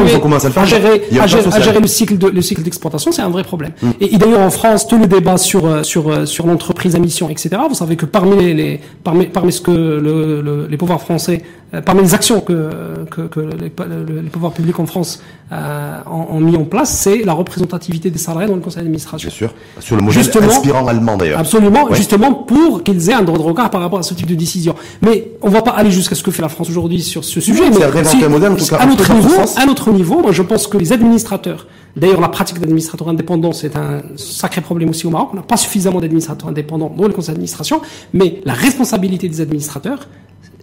[0.56, 1.26] à, gérer, à,
[1.60, 3.72] gérer, le cycle de le cycle d'exploitation, c'est un vrai problème.
[3.82, 3.90] Hmm.
[4.00, 7.28] Et, d'ailleurs en France, tout le débat sur euh, sur euh, sur l'entreprise à mission,
[7.28, 7.50] etc.
[7.68, 11.42] Vous savez que parmi les, les parmi parmi ce que le, le, les pouvoirs français
[11.74, 16.54] euh, parmi les actions que, que, que les, pouvoirs publics en France euh, ont, mis
[16.54, 19.28] en place, c'est la représentativité des salariés dans le conseil d'administration.
[19.28, 21.38] Bien sûr, sur le modèle inspirant allemand d'ailleurs.
[21.38, 24.34] Absolument, justement pour qu'ils aient un droit de regard par rapport à ce type de
[24.34, 24.74] décision.
[25.00, 27.70] Mais on va pas aller jusqu'à ce que fait la France aujourd'hui sur ce sujet.
[27.70, 27.82] mais
[28.24, 30.78] un modèle, en tout cas, à notre niveau, à notre niveau, moi je pense que
[30.78, 35.30] les administrateurs D'ailleurs, la pratique d'administrateur indépendant, c'est un sacré problème aussi au Maroc.
[35.32, 37.82] On n'a pas suffisamment d'administrateurs indépendants dans le conseil d'administration,
[38.14, 40.08] mais la responsabilité des administrateurs,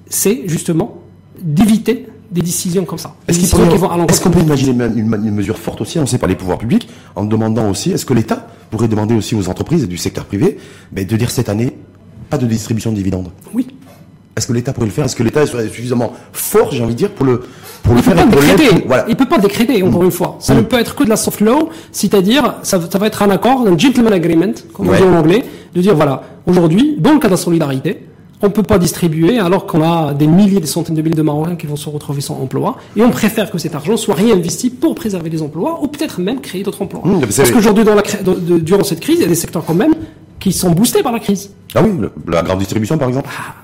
[0.08, 1.02] c'est justement
[1.42, 3.16] d'éviter des décisions comme ça.
[3.28, 7.26] Est-ce qu'on peut imaginer une, mesure forte aussi, on sait par les pouvoirs publics, en
[7.26, 10.58] demandant aussi, est-ce que l'État pourrait demander aussi aux entreprises et du secteur privé
[10.92, 11.76] ben, de dire cette année,
[12.30, 13.30] pas de distribution de dividendes?
[13.54, 13.68] Oui.
[14.40, 15.04] Est-ce que l'État pourrait le faire?
[15.04, 17.42] Est-ce que l'État est suffisamment fort, j'ai envie de dire, pour le,
[17.84, 18.84] pour le faire pas décréter.
[18.88, 19.06] Voilà.
[19.10, 20.38] Il peut pas décréter, encore une fois.
[20.40, 20.66] Ça ne mm.
[20.66, 23.78] peut être que de la soft law, c'est-à-dire, ça, ça, va être un accord, un
[23.78, 25.44] gentleman agreement, comme on dit en anglais,
[25.76, 28.06] de dire, voilà, aujourd'hui, dans le cas de la solidarité,
[28.42, 31.22] on ne peut pas distribuer alors qu'on a des milliers, des centaines de milliers de
[31.22, 32.78] Marocains qui vont se retrouver sans emploi.
[32.96, 36.40] Et on préfère que cet argent soit réinvesti pour préserver les emplois ou peut-être même
[36.40, 37.02] créer d'autres emplois.
[37.04, 38.04] Mmh, Parce qu'aujourd'hui, dans la,
[38.62, 39.94] durant cette crise, il y a des secteurs quand même
[40.40, 41.52] qui sont boostés par la crise.
[41.76, 41.92] Ah oui,
[42.28, 43.56] la grande distribution par exemple ah.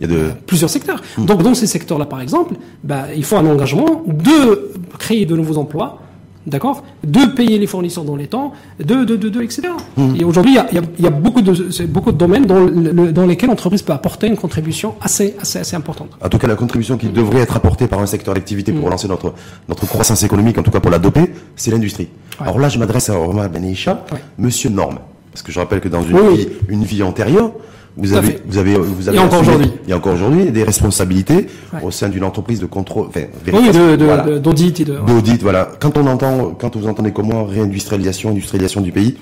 [0.00, 0.30] Il y a de...
[0.46, 1.02] Plusieurs secteurs.
[1.16, 1.24] Mmh.
[1.24, 5.58] Donc dans ces secteurs-là, par exemple, bah, il faut un engagement de créer de nouveaux
[5.58, 6.00] emplois,
[6.46, 9.62] d'accord, de payer les fournisseurs dans les temps, de, de, de, de etc.
[9.96, 10.16] Mmh.
[10.18, 13.26] Et aujourd'hui, il y a, y a, beaucoup de, beaucoup de domaines dans, le, dans
[13.26, 16.10] lesquels l'entreprise peut apporter une contribution assez, assez, assez importante.
[16.22, 18.90] En tout cas, la contribution qui devrait être apportée par un secteur d'activité pour mmh.
[18.90, 19.34] lancer notre,
[19.68, 22.08] notre croissance économique, en tout cas pour la doper, c'est l'industrie.
[22.40, 24.04] Alors là, je m'adresse à Omar Benisha,
[24.38, 24.98] monsieur Norme.
[25.32, 27.52] Parce que je rappelle que dans une, vie, une vie antérieure,
[27.98, 31.48] vous avez, vous avez, vous avez, encore aujourd'hui, il y a encore aujourd'hui des responsabilités
[31.82, 34.98] au sein d'une entreprise de contrôle, enfin, oui, de, d'audit et de.
[35.04, 35.68] D'audit, voilà.
[35.80, 39.16] Quand on entend, quand vous entendez comment réindustrialisation, industrialisation du pays,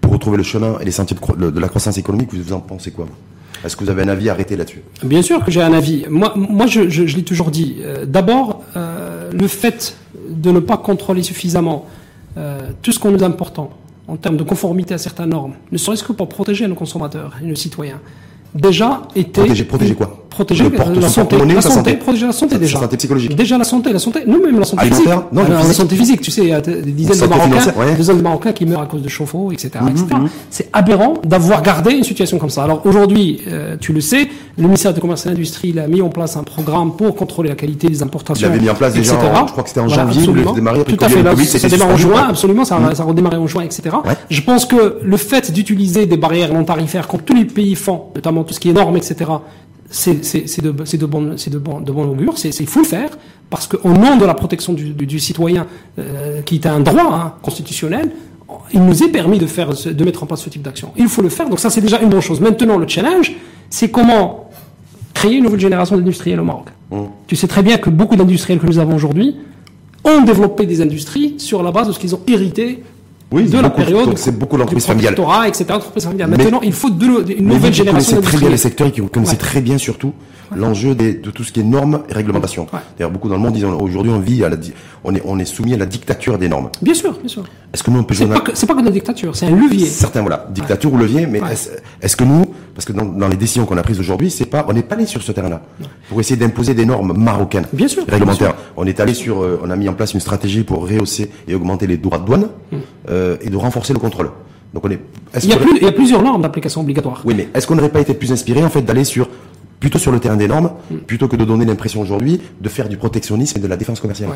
[0.00, 3.06] pour retrouver le chemin et les sentiers de, la croissance économique, vous en pensez quoi
[3.64, 4.82] Est-ce que vous avez un avis arrêté là-dessus?
[5.02, 6.06] Bien sûr que j'ai un avis.
[6.08, 7.78] Moi, moi, je, je, je l'ai toujours dit.
[7.80, 9.96] Euh, d'abord, euh, le fait
[10.28, 11.86] de ne pas contrôler suffisamment
[12.38, 13.70] euh, tout ce qu'on nous important
[14.10, 17.46] en termes de conformité à certaines normes, ne serait-ce que pour protéger nos consommateurs et
[17.46, 18.00] nos citoyens,
[18.52, 19.42] déjà était...
[19.42, 20.26] Protéger, protéger quoi?
[20.30, 22.78] Protéger la santé, la santé, protéger la santé déjà.
[22.78, 23.34] La santé psychologique.
[23.34, 25.08] Déjà la santé, la santé, nous même la santé physique.
[25.32, 26.20] Non, la santé physique.
[26.20, 28.80] Tu sais, il y a des dizaines de Marocains, des dizaines de Marocains qui meurent
[28.80, 30.06] à cause de chauffe-eau, etc., etc.
[30.48, 32.64] C'est aberrant d'avoir gardé une situation comme ça.
[32.64, 36.08] Alors aujourd'hui, euh, tu le sais, le ministère de Commerce et d'Industrie a mis en
[36.08, 38.46] place un programme pour contrôler la qualité des importations.
[38.46, 40.52] Il avait mis en place déjà, je crois que c'était en janvier, absolument.
[40.52, 40.84] démarré.
[40.84, 41.58] Tout à fait.
[41.58, 42.64] ça démarre en juin, absolument.
[42.64, 43.96] Ça, ça a redémarré en juin, etc.
[44.28, 48.04] Je pense que le fait d'utiliser des barrières non tarifaires comme tous les pays font,
[48.14, 49.26] notamment tout ce qui est normes, etc
[49.90, 53.10] c'est de, de, bon, de, bon, de bon augure, il faut le faire,
[53.50, 55.66] parce qu'au nom de la protection du, du, citoyen,
[55.98, 58.12] euh, qui est un droit hein, constitutionnel,
[58.72, 60.92] il nous est permis de, faire, de mettre en place ce type d'action.
[60.96, 62.40] Il faut le faire, donc ça c'est déjà une bonne chose.
[62.40, 63.32] Maintenant, le challenge,
[63.68, 64.50] c'est comment
[65.12, 66.66] créer une nouvelle génération d'industriels au Maroc.
[66.90, 67.02] Mmh.
[67.26, 69.36] Tu sais très bien que beaucoup d'industriels que nous avons aujourd'hui
[70.04, 72.82] ont développé des industries sur la base de ce qu'ils ont hérité
[73.32, 74.06] oui, de la période.
[74.06, 75.14] Donc c'est beaucoup l'entreprise familiale.
[75.46, 75.66] etc.
[75.70, 76.30] Entreprise familiale.
[76.30, 78.16] Maintenant, il faut de, une nouvelle génération.
[78.16, 80.12] Vous très bien les secteurs et vous connaissez très bien surtout
[80.54, 82.66] l'enjeu de tout ce qui est normes et réglementations.
[82.96, 84.56] D'ailleurs, beaucoup dans le monde disent aujourd'hui on vit à la,
[85.04, 86.70] on est, on est soumis à la dictature des normes.
[86.82, 87.44] Bien sûr, bien sûr.
[87.72, 89.56] Est-ce que nous on peut C'est pas, que, pas que de la dictature, c'est un
[89.56, 89.86] levier.
[89.86, 91.40] Certains voilà, dictature ou levier, mais
[92.02, 94.64] est-ce, que nous, parce que dans, dans les décisions qu'on a prises aujourd'hui, c'est pas,
[94.68, 95.62] on n'est pas allé sur ce terrain-là
[96.08, 98.54] pour essayer d'imposer des normes marocaines, bien sûr, réglementaires.
[98.76, 101.54] On est allé sur, euh, on a mis en place une stratégie pour rehausser et
[101.54, 102.76] augmenter les droits de douane mm.
[103.10, 104.30] euh, et de renforcer le contrôle.
[104.72, 105.00] Donc on est.
[105.42, 107.22] il, y a plus, il y a plusieurs normes d'application obligatoire.
[107.24, 109.28] Oui, mais est-ce qu'on n'aurait pas été plus inspiré en fait d'aller sur
[109.80, 110.96] plutôt sur le terrain des normes, mm.
[110.98, 114.30] plutôt que de donner l'impression aujourd'hui de faire du protectionnisme et de la défense commerciale.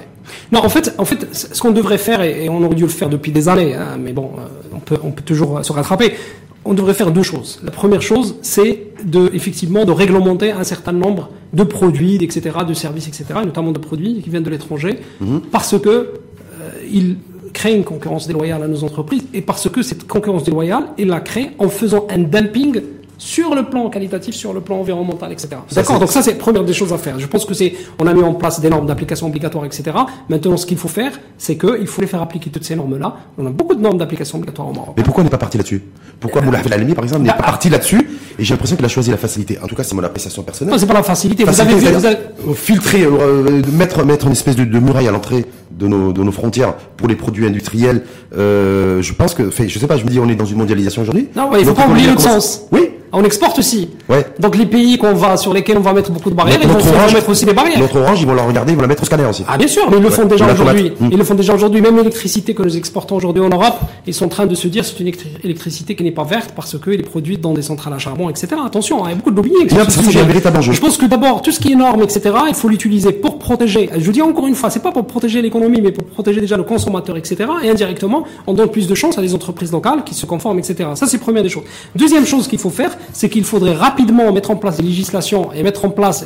[0.50, 3.10] Non, en fait, en fait, ce qu'on devrait faire, et on aurait dû le faire
[3.10, 6.14] depuis des années, hein, mais bon, euh, on peut, on peut toujours se rattraper.
[6.64, 7.60] On devrait faire deux choses.
[7.62, 12.72] La première chose, c'est de, effectivement, de réglementer un certain nombre de produits, etc., de
[12.72, 15.40] services, etc., notamment de produits qui viennent de l'étranger, mm-hmm.
[15.52, 16.10] parce que euh,
[16.90, 17.18] ils
[17.52, 21.20] créent une concurrence déloyale à nos entreprises, et parce que cette concurrence déloyale, ils la
[21.20, 22.80] créent en faisant un dumping
[23.18, 25.48] sur le plan qualitatif, sur le plan environnemental, etc.
[25.72, 27.18] D'accord Donc ça, c'est la première des choses à faire.
[27.18, 29.84] Je pense que c'est, on a mis en place des normes d'application obligatoires, etc.
[30.28, 33.16] Maintenant, ce qu'il faut faire, c'est qu'il faut les faire appliquer toutes ces normes-là.
[33.38, 34.94] On a beaucoup de normes d'application obligatoire au Maroc.
[34.96, 35.82] Mais pourquoi on n'est pas parti là-dessus?
[36.20, 36.46] Pourquoi ouais.
[36.46, 38.08] Moulay par exemple, n'est bah, pas parti là-dessus?
[38.38, 39.58] Et j'ai l'impression qu'il a choisi la facilité.
[39.62, 40.72] En tout cas, c'est mon appréciation personnelle.
[40.72, 41.44] Non, c'est pas la facilité.
[41.44, 46.12] vous avez vu, filtrer, euh, mettre, mettre une espèce de, muraille à l'entrée de nos,
[46.12, 48.02] de nos frontières pour les produits industriels.
[48.36, 50.58] Euh, je pense que, fait, je sais pas, je me dis, on est dans une
[50.58, 51.28] mondialisation aujourd'hui.
[51.36, 52.62] Non, ouais, il faut pas oublier a sens.
[52.72, 52.90] Oui.
[53.16, 53.88] On exporte aussi.
[54.08, 54.26] Ouais.
[54.38, 56.74] Donc les pays qu'on va, sur lesquels on va mettre beaucoup de barrières, ils vont
[56.78, 57.78] orange- mettre aussi des barrières.
[57.78, 59.44] Notre orange, ils vont la regarder, ils vont la mettre au scanner aussi.
[59.48, 60.28] Ah bien sûr, mais ils le font Ouais.
[60.28, 60.92] déjà aujourd'hui.
[60.98, 61.08] Mm.
[61.12, 61.80] Ils le font déjà aujourd'hui.
[61.80, 64.84] Même l'électricité que nous exportons aujourd'hui en Europe, ils sont en train de se dire
[64.84, 67.92] c'est une électri- électricité qui n'est pas verte parce qu'elle est produite dans des centrales
[67.94, 68.48] à charbon, etc.
[68.66, 69.66] Attention, hein, il y a beaucoup de lobbying.
[69.68, 70.20] Bien, ce sujet.
[70.20, 70.60] un.
[70.60, 73.90] Je pense que d'abord, tout ce qui est normes, etc., il faut l'utiliser pour protéger.
[73.96, 76.62] Je dis encore une fois, c'est pas pour protéger l'économie, mais pour protéger déjà le
[76.64, 77.36] consommateur, etc.
[77.62, 80.88] Et indirectement, on donne plus de chance à des entreprises locales qui se conforment, etc.
[80.94, 81.64] Ça, c'est première des choses.
[81.94, 85.62] Deuxième chose qu'il faut faire, c'est qu'il faudrait rapidement mettre en place des législations et
[85.62, 86.24] mettre en place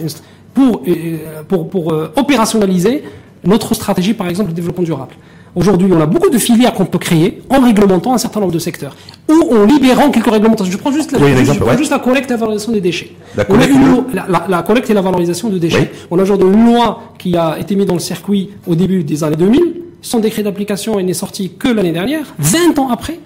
[0.54, 1.16] pour, euh,
[1.46, 3.04] pour, pour euh, opérationnaliser
[3.44, 5.12] notre stratégie, par exemple, de développement durable.
[5.54, 8.58] Aujourd'hui, on a beaucoup de filières qu'on peut créer en réglementant un certain nombre de
[8.58, 8.94] secteurs
[9.28, 10.70] ou en libérant quelques réglementations.
[10.70, 11.78] Je prends juste la, Oui, juste- exemple, je prends ouais.
[11.78, 13.10] juste la collecte et la valorisation des déchets.
[13.36, 13.90] La on a collecte, une oui.
[13.90, 15.90] loi- la, la- la collecte et la valorisation de déchets.
[15.92, 15.98] Oui.
[16.10, 19.24] On a aujourd'hui une loi qui a été mise dans le circuit au début des
[19.24, 19.62] années 2000.
[20.02, 23.18] Son décret d'application n'est sorti que l'année dernière, 20 ans après.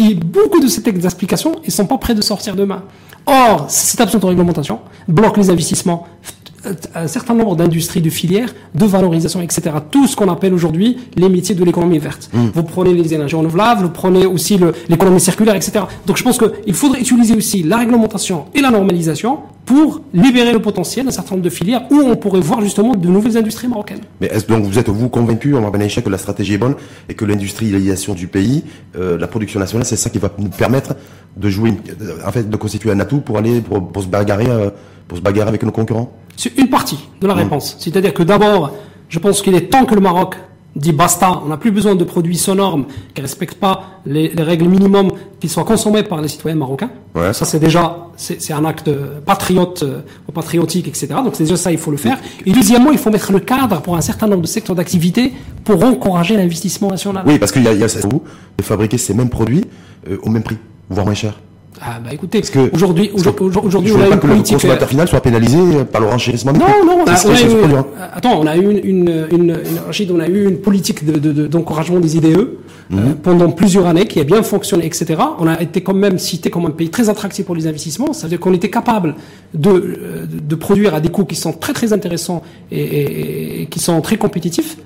[0.00, 2.82] Et beaucoup de ces textes d'application, ils sont pas prêts de sortir demain.
[3.26, 6.06] Or, cette absence de réglementation bloque les investissements,
[6.64, 9.62] f- un certain nombre d'industries, de filières, de valorisation, etc.
[9.90, 12.30] Tout ce qu'on appelle aujourd'hui les métiers de l'économie verte.
[12.54, 15.84] Vous prenez les énergies renouvelables, vous prenez aussi l'économie circulaire, etc.
[16.06, 20.60] Donc je pense qu'il faudrait utiliser aussi la réglementation et la normalisation pour libérer le
[20.60, 24.00] potentiel d'un certain nombre de filières où on pourrait voir justement de nouvelles industries marocaines.
[24.20, 26.58] Mais est-ce donc vous êtes vous convaincu, on va Ben Aïcha, que la stratégie est
[26.58, 26.74] bonne
[27.08, 28.64] et que l'industrialisation du pays,
[28.96, 30.94] euh, la production nationale, c'est ça qui va nous permettre
[31.36, 34.48] de jouer, euh, en fait, de constituer un atout pour aller pour, pour se bagarrer,
[34.48, 34.70] euh,
[35.06, 36.12] pour se bagarrer avec nos concurrents?
[36.36, 37.76] C'est une partie de la réponse.
[37.78, 38.74] C'est-à-dire que d'abord,
[39.08, 40.36] je pense qu'il est temps que le Maroc
[40.76, 44.28] dit basta, on n'a plus besoin de produits sans normes qui ne respectent pas les,
[44.28, 45.10] les règles minimum
[45.40, 46.90] qui soient consommées par les citoyens marocains.
[47.14, 47.32] Ouais.
[47.32, 48.90] Ça, c'est déjà, c'est un acte
[49.26, 50.02] patriote, euh,
[50.32, 51.08] patriotique, etc.
[51.24, 52.18] Donc c'est déjà ça, il faut le faire.
[52.46, 55.32] Et deuxièmement, il faut mettre le cadre pour un certain nombre de secteurs d'activité
[55.64, 57.24] pour encourager l'investissement national.
[57.26, 59.64] Oui, parce qu'il y a, il y a de fabriquer ces mêmes produits
[60.08, 60.58] euh, au même prix,
[60.88, 61.34] voire moins cher.
[61.80, 64.52] Ah bah écoutez, Parce que aujourd'hui, aujourd'hui, on a pas une que le politique.
[64.54, 65.56] euh, consommateur final soit pénalisé
[65.90, 67.76] par le renchérissement des Non, non, on a, on que a ça se eu, produit,
[67.76, 67.86] hein.
[68.12, 69.50] attends, on a eu une, une, une,
[70.00, 72.46] une- on a eu une politique de, de, de- d'encouragement des IDE euh,
[72.90, 73.14] Mhm.
[73.22, 75.14] pendant plusieurs années qui a bien fonctionné, etc.
[75.38, 78.12] On a été quand même cité comme un pays très attractif pour les investissements.
[78.12, 79.14] Ça veut dire qu'on était capable
[79.54, 82.42] de, euh, de, de produire à des coûts qui sont très très intéressants
[82.72, 84.76] et, et- et qui sont très compétitifs.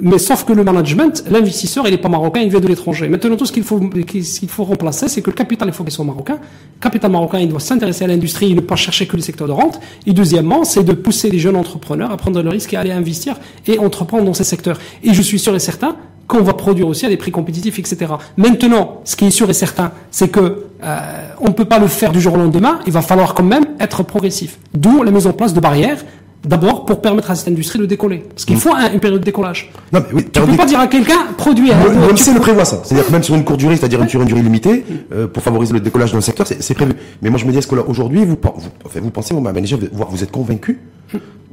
[0.00, 3.08] Mais sauf que le management, l'investisseur, il n'est pas marocain, il vient de l'étranger.
[3.08, 5.84] Maintenant, tout ce qu'il faut, ce qu'il faut remplacer, c'est que le capital, il faut
[5.84, 6.34] qu'il soit marocain.
[6.34, 9.48] Le capital marocain, il doit s'intéresser à l'industrie et ne pas chercher que les secteurs
[9.48, 9.80] de rente.
[10.06, 12.92] Et deuxièmement, c'est de pousser les jeunes entrepreneurs à prendre le risque et à aller
[12.92, 13.36] investir
[13.66, 14.78] et entreprendre dans ces secteurs.
[15.02, 18.12] Et je suis sûr et certain qu'on va produire aussi à des prix compétitifs, etc.
[18.36, 20.98] Maintenant, ce qui est sûr et certain, c'est que euh,
[21.40, 22.80] on ne peut pas le faire du jour au lendemain.
[22.86, 24.58] Il va falloir quand même être progressif.
[24.74, 26.04] D'où la mise en place de barrières.
[26.44, 28.18] D'abord, pour permettre à cette industrie de décoller.
[28.30, 29.70] Parce qu'il faut un- une période de décollage.
[29.92, 32.80] Non, mais oui, Tu peux pas dire à quelqu'un, Le- L'OMC le prévoit ça.
[32.84, 35.72] C'est-à-dire que même sur une courte durée, c'est-à-dire sur une durée limitée, euh, pour favoriser
[35.72, 36.94] le décollage dans le secteur, c'est prévu.
[37.22, 39.40] Mais moi, je me dis, est-ce que là, aujourd'hui, vous, vous, enfin, vous pensez, vous,
[39.40, 40.80] manager, voire vous êtes convaincu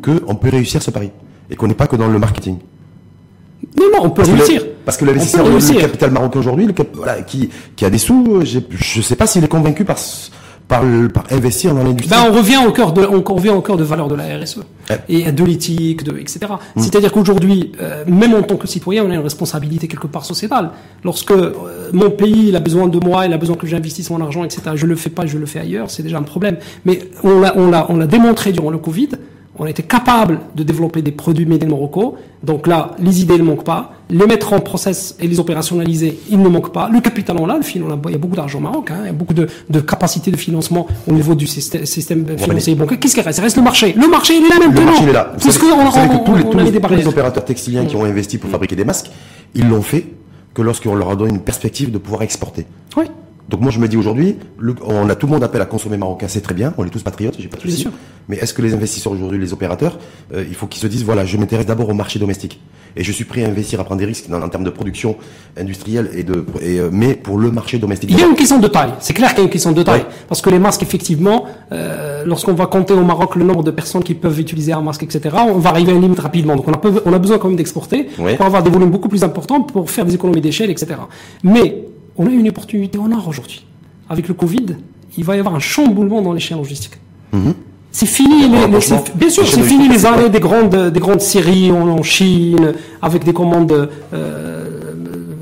[0.03, 1.11] qu'on peut réussir ce pari
[1.51, 2.57] et qu'on n'est pas que dans le marketing?
[3.77, 4.65] Non, non, on peut Parce que le- réussir.
[4.85, 5.81] Parce que l'investisseur, le, réussir.
[5.81, 8.57] capital marocain aujourd'hui, cap- voilà, qui, qui a des sous, euh, je
[8.97, 10.31] ne sais pas s'il est convaincu par, s-
[10.69, 12.09] par, le- par investir dans l'industrie.
[12.09, 14.59] Ben, on revient au cœur de, on revient au cœur de valeur de la RSE.
[14.89, 14.99] Ouais.
[15.09, 16.39] Et de l'éthique, de, etc.
[16.75, 16.81] Mm.
[16.81, 20.69] C'est-à-dire qu'aujourd'hui, euh, même en tant que citoyen, on a une responsabilité quelque part sociétale.
[21.03, 21.51] Lorsque euh,
[21.91, 24.61] mon pays, il a besoin de moi, il a besoin que j'investisse mon argent, etc.
[24.75, 26.57] Je le fais pas, je le fais ailleurs, c'est déjà un problème.
[26.85, 29.09] Mais on l'a, on l'a, on l'a démontré durant le Covid.
[29.61, 32.15] On a été capable de développer des produits made in Morocco.
[32.43, 33.91] Donc là, les idées ne manquent pas.
[34.09, 36.89] Les mettre en process et les opérationnaliser, ils ne manquent pas.
[36.89, 37.57] Le capital, on l'a.
[37.57, 38.89] Le fin- on a, il y a beaucoup d'argent au Maroc.
[38.91, 42.25] Hein, il y a beaucoup de, de capacités de financement au niveau du système, système
[42.37, 42.99] financier bancaire.
[42.99, 43.37] Qu'est-ce qui reste?
[43.37, 43.93] Il reste le marché.
[43.97, 44.79] Le marché, il est là maintenant.
[44.81, 45.33] Le marché il est là.
[45.37, 47.95] Vous savez, on, vous savez on- que tous les, tous les- tous opérateurs textiliens qui
[47.97, 49.11] ont investi pour fabriquer des masques,
[49.53, 50.05] ils l'ont fait
[50.53, 52.65] que lorsqu'on leur a donné une perspective de pouvoir exporter.
[52.97, 53.05] Oui.
[53.49, 54.37] Donc moi je me dis aujourd'hui,
[54.85, 57.01] on a tout le monde appelle à consommer marocain, c'est très bien, on est tous
[57.03, 57.87] patriotes, j'ai pas de souci.
[58.27, 59.97] Mais est-ce que les investisseurs aujourd'hui, les opérateurs,
[60.35, 62.59] euh, il faut qu'ils se disent voilà, je m'intéresse d'abord au marché domestique
[62.95, 65.15] et je suis prêt à investir, à prendre des risques dans- en termes de production
[65.57, 68.11] industrielle et de, et, euh, mais pour le marché domestique.
[68.11, 68.93] Il y a une question de taille.
[68.99, 70.01] C'est clair qu'il y a une question de taille.
[70.01, 70.07] Ouais.
[70.27, 74.03] Parce que les masques, effectivement, euh, lorsqu'on va compter au Maroc le nombre de personnes
[74.03, 76.55] qui peuvent utiliser un masque, etc., on va arriver à une limite rapidement.
[76.55, 78.35] Donc on a, peu- on a besoin quand même d'exporter Ouais.
[78.35, 80.95] pour avoir des volumes beaucoup plus importants pour faire des économies d'échelle, etc.
[81.43, 81.83] Mais
[82.19, 83.65] on a une opportunité en or aujourd'hui.
[84.09, 84.67] Avec le Covid,
[85.17, 86.97] il va y avoir un chamboulement dans les chaînes logistiques.
[87.91, 88.67] C'est fini, les, les-
[89.15, 93.23] bien sûr, c'est fini les années des grandes, des grandes séries en, en Chine, avec
[93.23, 94.65] des commandes euh,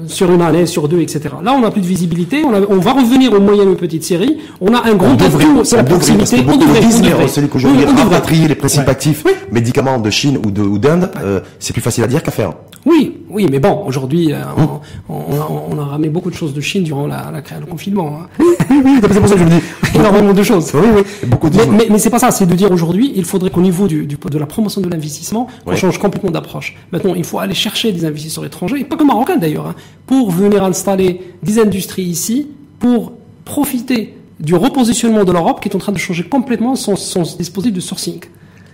[0.07, 1.19] sur une année, sur deux, etc.
[1.43, 4.05] Là, on n'a plus de visibilité, on, a- on va revenir aux moyennes et petites
[4.05, 7.28] séries, on a un devrait, atout, c'est la proximité, on devrait, on devrait.
[7.28, 8.89] celui qu'aujourd'hui rapatrier les principes Ouais.
[8.91, 12.32] actifs médicaments de Chine ou de ou d'Inde, euh, c'est plus facile à dire qu'à
[12.32, 12.53] faire.
[12.86, 16.61] Oui, oui, mais bon, aujourd'hui, euh, on, on, on, a ramené beaucoup de choses de
[16.61, 18.19] Chine durant la, la, le confinement.
[18.21, 18.28] Hein.
[18.39, 19.61] Oui, oui, c'est pour ça que je me dis.
[19.95, 20.71] Énormément de choses.
[20.73, 23.25] Oui, oui, beaucoup de mais, mais, mais c'est pas ça, c'est de dire aujourd'hui, il
[23.25, 26.75] faudrait qu'au niveau du, du, de la promotion de l'investissement, on change complètement d'approche.
[26.91, 29.75] Maintenant, il faut aller chercher des investisseurs étrangers, et pas que marocains d'ailleurs, hein,
[30.05, 32.47] pour venir installer des industries ici,
[32.80, 33.11] pour
[33.43, 37.73] profiter du repositionnement de l'Europe qui est en train de changer complètement son, son dispositif
[37.73, 38.19] de sourcing.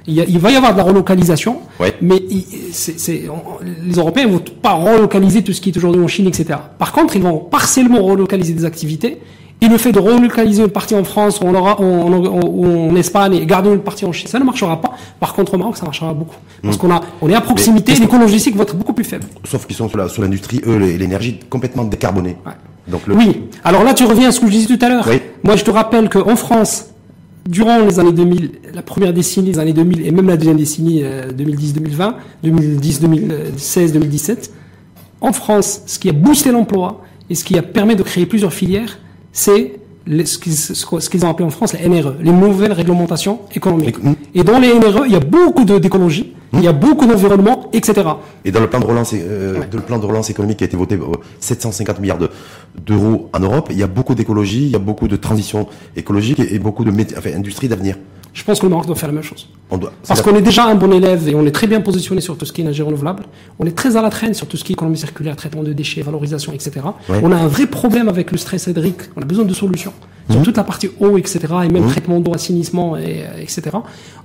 [0.05, 1.93] Il, y a, il, va y avoir de la relocalisation, ouais.
[2.01, 2.21] mais
[2.71, 3.23] c'est, c'est,
[3.85, 6.59] les Européens ne vont pas relocaliser tout ce qui est aujourd'hui en Chine, etc.
[6.77, 9.19] Par contre, ils vont partiellement relocaliser des activités.
[9.61, 13.45] Et le fait de relocaliser une partie en France ou en, en, en, Espagne et
[13.45, 14.91] garder une partie en Chine, ça ne marchera pas.
[15.21, 16.35] Par contre, au Maroc, ça marchera beaucoup.
[16.61, 16.79] Parce mmh.
[16.79, 19.25] qu'on a, on est à proximité, les coûts logistiques vont être beaucoup plus faibles.
[19.45, 22.35] Sauf qu'ils sont sur, la, sur l'industrie, eux, l'énergie complètement décarbonée.
[22.45, 22.51] Ouais.
[22.89, 23.15] Donc le...
[23.15, 23.43] Oui.
[23.63, 25.05] Alors là, tu reviens à ce que je disais tout à l'heure.
[25.07, 25.21] Oui.
[25.43, 26.87] Moi, je te rappelle qu'en France,
[27.47, 31.01] durant les années 2000, la première décennie, les années 2000 et même la deuxième décennie,
[31.03, 34.51] euh, 2010-2020, 2010-2016-2017,
[35.21, 38.53] en France, ce qui a boosté l'emploi et ce qui a permis de créer plusieurs
[38.53, 38.99] filières,
[39.31, 39.79] c'est
[40.25, 43.95] ce qu'ils ont appelé en France les NRE, les nouvelles réglementations économiques.
[44.35, 48.01] Et dans les NRE, il y a beaucoup d'écologie, il y a beaucoup d'environnement, etc.
[48.45, 49.69] Et dans le plan de relance, euh, ouais.
[49.71, 50.97] le plan de relance économique qui a été voté,
[51.39, 52.19] 750 milliards
[52.85, 56.39] d'euros en Europe, il y a beaucoup d'écologie, il y a beaucoup de transition écologique
[56.39, 57.95] et, et beaucoup de enfin, industrie d'avenir.
[58.33, 59.47] Je pense que le Maroc doit faire la même chose.
[59.69, 59.93] On doit.
[60.07, 62.45] Parce qu'on est déjà un bon élève et on est très bien positionné sur tout
[62.45, 63.23] ce qui est énergie renouvelable.
[63.59, 65.71] On est très à la traîne sur tout ce qui est économie circulaire, traitement de
[65.71, 66.71] déchets, valorisation, etc.
[67.07, 67.19] Ouais.
[67.21, 69.01] On a un vrai problème avec le stress hydrique.
[69.15, 69.93] On a besoin de solutions
[70.29, 70.43] sur mmh.
[70.43, 71.39] toute la partie eau, etc.
[71.65, 71.89] Et même mmh.
[71.89, 73.61] traitement d'eau, assainissement, et, etc.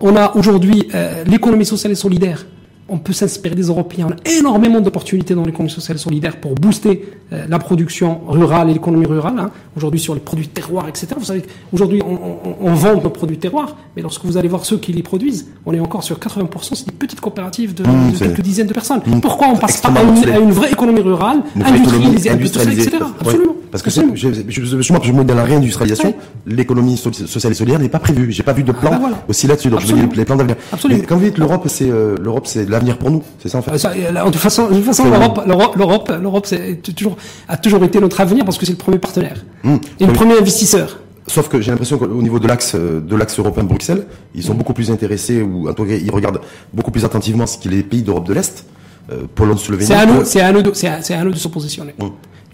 [0.00, 2.44] On a aujourd'hui euh, l'économie sociale et solidaire
[2.88, 4.08] on peut s'inspirer des Européens.
[4.08, 8.70] On a énormément d'opportunités dans l'économie sociale et solidaire pour booster euh, la production rurale
[8.70, 9.38] et l'économie rurale.
[9.38, 9.50] Hein.
[9.76, 11.08] Aujourd'hui, sur les produits terroirs, etc.
[11.18, 11.42] Vous savez
[11.72, 14.92] aujourd'hui, on, on, on, vend nos produits terroirs, mais lorsque vous allez voir ceux qui
[14.92, 18.40] les produisent, on est encore sur 80%, c'est des petites coopératives de, mmh, de quelques
[18.40, 19.02] dizaines de personnes.
[19.20, 23.04] Pourquoi on passe pas à une, à une, vraie économie rurale, industrialisée, industrialisée, etc.
[23.20, 23.54] Absolument.
[23.70, 26.14] Parce que je, je, je, me dans la réindustrialisation,
[26.46, 28.32] l'économie sociale et solidaire n'est pas prévue.
[28.32, 29.68] J'ai pas vu de plan ah aussi là-dessus.
[29.68, 30.56] Donc je me dis les plans d'avenir.
[30.72, 31.02] Absolument.
[31.08, 33.22] Quand vous dites l'Europe, c'est euh, l'Europe, c'est l'avenir pour nous.
[33.40, 33.72] C'est ça en fait?
[33.72, 35.42] De toute façon, de toute façon, l'Europe,
[35.76, 37.16] l'Europe, l'Europe, c'est toujours
[37.48, 39.76] a toujours été notre avenir parce que c'est le premier partenaire mmh.
[40.00, 41.00] et le premier investisseur.
[41.26, 44.54] Sauf que j'ai l'impression qu'au niveau de l'axe de l'axe européen de Bruxelles, ils sont
[44.54, 44.58] mmh.
[44.58, 46.40] beaucoup plus intéressés ou en tout cas ils regardent
[46.72, 48.64] beaucoup plus attentivement ce qui est les pays d'Europe de l'Est,
[49.12, 49.88] euh, Pologne, Slovénie.
[49.88, 51.94] C'est à nous, c'est à nous, c'est à, à, nous de se positionner.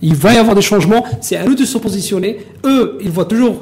[0.02, 2.38] Il va y avoir des changements, c'est à nous de se positionner.
[2.64, 3.60] Eux, ils voient toujours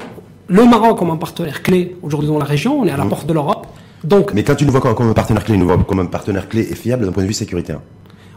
[0.48, 2.80] le Maroc comme un partenaire clé aujourd'hui dans la région.
[2.80, 3.08] On est à la mmh.
[3.08, 3.66] porte de l'Europe.
[4.04, 6.48] Donc, mais quand tu nous vois comme, un partenaire clé, nous vois comme un partenaire
[6.48, 7.80] clé et fiable d'un point de vue sécuritaire.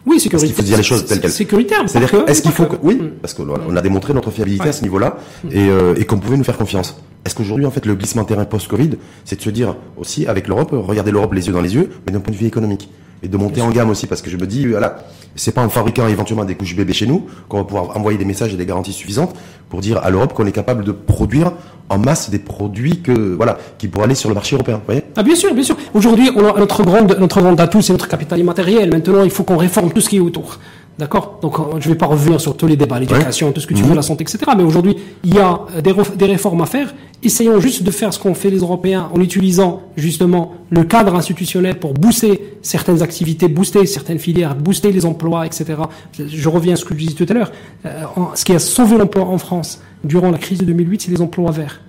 [0.06, 0.50] Oui, sécuritaire.
[0.50, 1.32] Il faut dire les choses telles quelles.
[1.32, 1.84] Sécuritaire.
[1.88, 4.70] C'est-à-dire, est-ce qu'il faut que, oui, parce que voilà, on a démontré notre fiabilité Ouais.
[4.70, 5.18] à ce niveau-là
[5.50, 6.96] et, euh, et qu'on pouvait nous faire confiance.
[7.26, 8.92] Est-ce qu'aujourd'hui, en fait, le glissement terrain post-Covid,
[9.24, 12.14] c'est de se dire aussi avec l'Europe, regarder l'Europe les yeux dans les yeux, mais
[12.14, 12.90] d'un point de vue économique.
[13.24, 14.98] Et de monter en gamme aussi parce que je me dis voilà
[15.36, 18.26] c'est pas en fabriquant éventuellement des couches bébés chez nous qu'on va pouvoir envoyer des
[18.26, 19.34] messages et des garanties suffisantes
[19.70, 21.54] pour dire à l'Europe qu'on est capable de produire
[21.90, 25.04] en masse des produits que voilà qui pourraient aller sur le marché européen vous voyez?
[25.16, 25.78] Ah bien sûr bien sûr.
[25.94, 28.92] Aujourd'hui notre grande notre grande atout c'est notre capital immatériel.
[28.92, 30.60] Maintenant il faut qu'on réforme tout ce qui est autour
[30.98, 33.54] D'accord Donc, je ne vais pas revenir sur tous les débats, l'éducation, ouais.
[33.54, 33.88] tout ce que tu mmh.
[33.88, 34.40] veux, la santé, etc.
[34.56, 36.94] Mais aujourd'hui, il y a des, des, réformes à faire.
[37.22, 41.80] Essayons juste de faire ce qu'ont fait les Européens en utilisant justement le cadre institutionnel
[41.80, 45.66] pour booster certaines activités, booster certaines filières, booster les emplois, etc.
[46.18, 47.52] Je reviens à ce que je disais tout à l'heure.
[47.86, 51.22] Euh, ce qui a sauvé l'emploi en France durant la crise de 2008, c'est les
[51.22, 51.82] emplois verts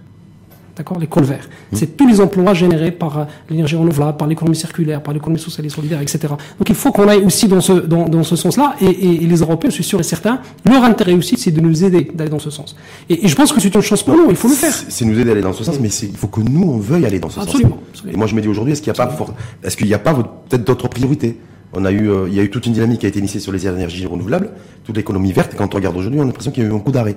[0.76, 1.48] d'accord, les cols verts.
[1.72, 1.76] Mmh.
[1.76, 5.66] C'est tous les emplois générés par euh, l'énergie renouvelable, par l'économie circulaire, par l'économie sociale
[5.66, 6.18] et solidaire, etc.
[6.58, 9.26] Donc il faut qu'on aille aussi dans ce, dans, dans ce sens-là, et, et, et,
[9.26, 12.30] les Européens, je suis sûr et certain, leur intérêt aussi, c'est de nous aider d'aller
[12.30, 12.76] dans ce sens.
[13.08, 14.74] Et, et, je pense que c'est une chance pour nous, il faut le faire.
[14.74, 17.06] C'est nous aider à aller dans ce sens, mais il faut que nous, on veuille
[17.06, 17.78] aller dans ce absolument, sens.
[17.90, 18.14] Absolument.
[18.14, 19.16] Et moi, je me dis aujourd'hui, est-ce qu'il n'y a pas,
[19.62, 21.38] est-ce qu'il n'y a pas peut-être d'autres priorités?
[21.72, 23.40] On a eu, euh, il y a eu toute une dynamique qui a été initiée
[23.40, 24.50] sur les énergies renouvelables,
[24.84, 25.54] toute l'économie verte.
[25.54, 27.16] Et quand on regarde aujourd'hui, on a l'impression qu'il y a eu un coup d'arrêt.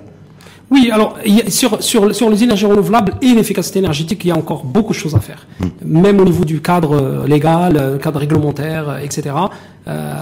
[0.70, 1.18] Oui, alors
[1.48, 4.98] sur, sur, sur les énergies renouvelables et l'efficacité énergétique, il y a encore beaucoup de
[4.98, 5.46] choses à faire.
[5.58, 5.64] Mmh.
[5.84, 9.34] Même au niveau du cadre légal, cadre réglementaire, etc.
[9.88, 10.14] Euh,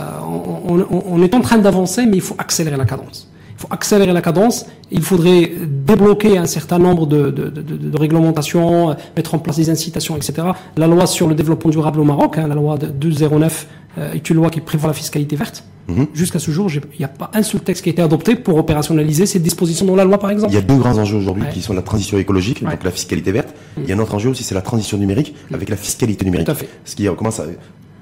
[0.66, 3.28] on, on, on, est en train d'avancer, mais il faut accélérer la cadence.
[3.56, 4.66] Il faut accélérer la cadence.
[4.90, 9.68] Il faudrait débloquer un certain nombre de, de, de, de, réglementations, mettre en place des
[9.68, 10.48] incitations, etc.
[10.76, 13.66] La loi sur le développement durable au Maroc, hein, la loi de 209,
[13.98, 15.64] euh, est une loi qui prévoit la fiscalité verte.
[15.88, 16.04] Mmh.
[16.12, 18.56] Jusqu'à ce jour, il n'y a pas un seul texte qui a été adopté pour
[18.58, 20.52] opérationnaliser ces dispositions dans la loi, par exemple.
[20.52, 21.50] Il y a deux grands enjeux aujourd'hui ouais.
[21.50, 22.70] qui sont la transition écologique, ouais.
[22.70, 23.48] donc la fiscalité verte.
[23.48, 23.80] Mmh.
[23.84, 25.54] Il y a un autre enjeu aussi, c'est la transition numérique mmh.
[25.54, 26.46] avec la fiscalité numérique.
[26.46, 26.68] Tout à fait.
[26.84, 27.46] Ce qui commence à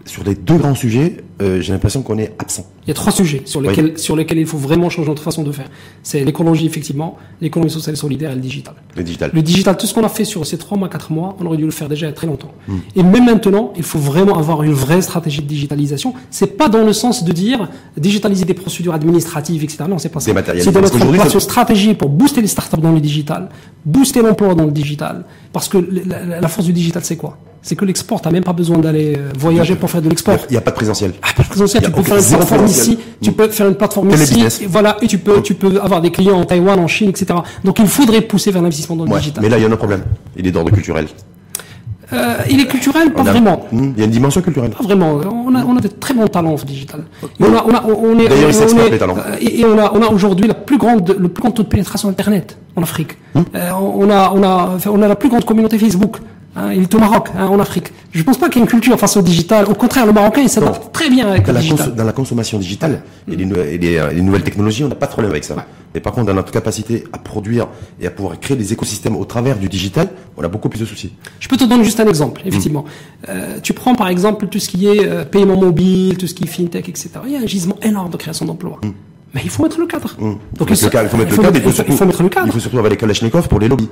[0.06, 2.66] sur les deux grands sujets, euh, j'ai l'impression qu'on est absent.
[2.86, 5.42] Il y a trois sujets sur lesquels, sur lesquels il faut vraiment changer notre façon
[5.42, 5.68] de faire.
[6.02, 8.74] C'est l'écologie, effectivement, l'économie sociale et solidaire et le digital.
[8.96, 9.30] Le digital.
[9.34, 11.56] Le digital, tout ce qu'on a fait sur ces trois mois, quatre mois, on aurait
[11.56, 12.52] dû le faire déjà il y a très longtemps.
[12.68, 12.78] Hmm.
[12.94, 16.14] Et même maintenant, il faut vraiment avoir une vraie stratégie de digitalisation.
[16.30, 19.84] C'est pas dans le sens de dire digitaliser des procédures administratives, etc.
[19.88, 20.26] Non, c'est pas ça.
[20.26, 23.48] C'est place une stratégie pour booster les startups dans le digital,
[23.84, 25.24] booster l'emploi dans le digital.
[25.52, 27.38] Parce que la force du digital, c'est quoi?
[27.66, 30.38] C'est que l'export, t'as même pas besoin d'aller euh, voyager pour faire de l'export.
[30.48, 31.14] Il n'y a, pas de présentiel.
[31.20, 31.82] Ah, pas de présentiel.
[31.82, 32.98] Tu peux faire une plateforme ici.
[33.20, 34.44] Tu peux faire une plateforme ici.
[34.62, 34.96] Et voilà.
[35.02, 37.26] Et tu peux, tu peux avoir des clients en Taïwan, en Chine, etc.
[37.64, 39.42] Donc il faudrait pousser vers l'investissement dans le digital.
[39.42, 40.02] Mais là, il y a un problème.
[40.36, 41.08] Il est d'ordre culturel.
[42.12, 43.66] Euh, il est culturel, pas vraiment.
[43.72, 44.70] Hmm, il y a une dimension culturelle.
[44.70, 45.18] Pas vraiment.
[45.24, 47.00] On a, on a de très bons talents au digital.
[47.40, 49.16] Et on a, on a, on est, D'ailleurs, on, est, les talents.
[49.18, 51.68] Euh, et on a, on a aujourd'hui la plus grande, le plus grand taux de
[51.68, 53.18] pénétration Internet en Afrique.
[53.34, 56.18] Euh, on a, on a, on a la plus grande communauté Facebook.
[56.56, 57.92] Hein, il est au Maroc, hein, en Afrique.
[58.12, 59.66] Je ne pense pas qu'il y ait une culture face au digital.
[59.66, 61.94] Au contraire, le Marocain, il s'adapte très bien avec dans le digital.
[61.94, 63.44] dans la consommation digitale et, les,
[63.78, 65.54] les, nouvelles technologies, on n'a pas de problème avec ça.
[65.94, 67.68] Mais par contre, dans notre capacité à produire
[68.00, 70.86] et à pouvoir créer des écosystèmes au travers du digital, on a beaucoup plus de
[70.86, 71.12] soucis.
[71.40, 72.82] Je peux te donner juste un exemple, effectivement.
[72.82, 73.26] Mm.
[73.28, 76.44] Euh, tu prends par exemple tout ce qui est euh, paiement mobile, tout ce qui
[76.44, 77.10] est fintech, etc.
[77.26, 78.78] Il y a un gisement énorme de création d'emplois.
[78.82, 78.90] Mm.
[79.34, 80.14] Mais il faut mettre le cadre.
[80.18, 80.36] Mm.
[80.56, 82.46] Donc, il, faut, il, faut, mettre le cadre, il faut, mettre le cadre.
[82.46, 83.88] Il faut surtout avoir les Kalachnikov pour les lobbies.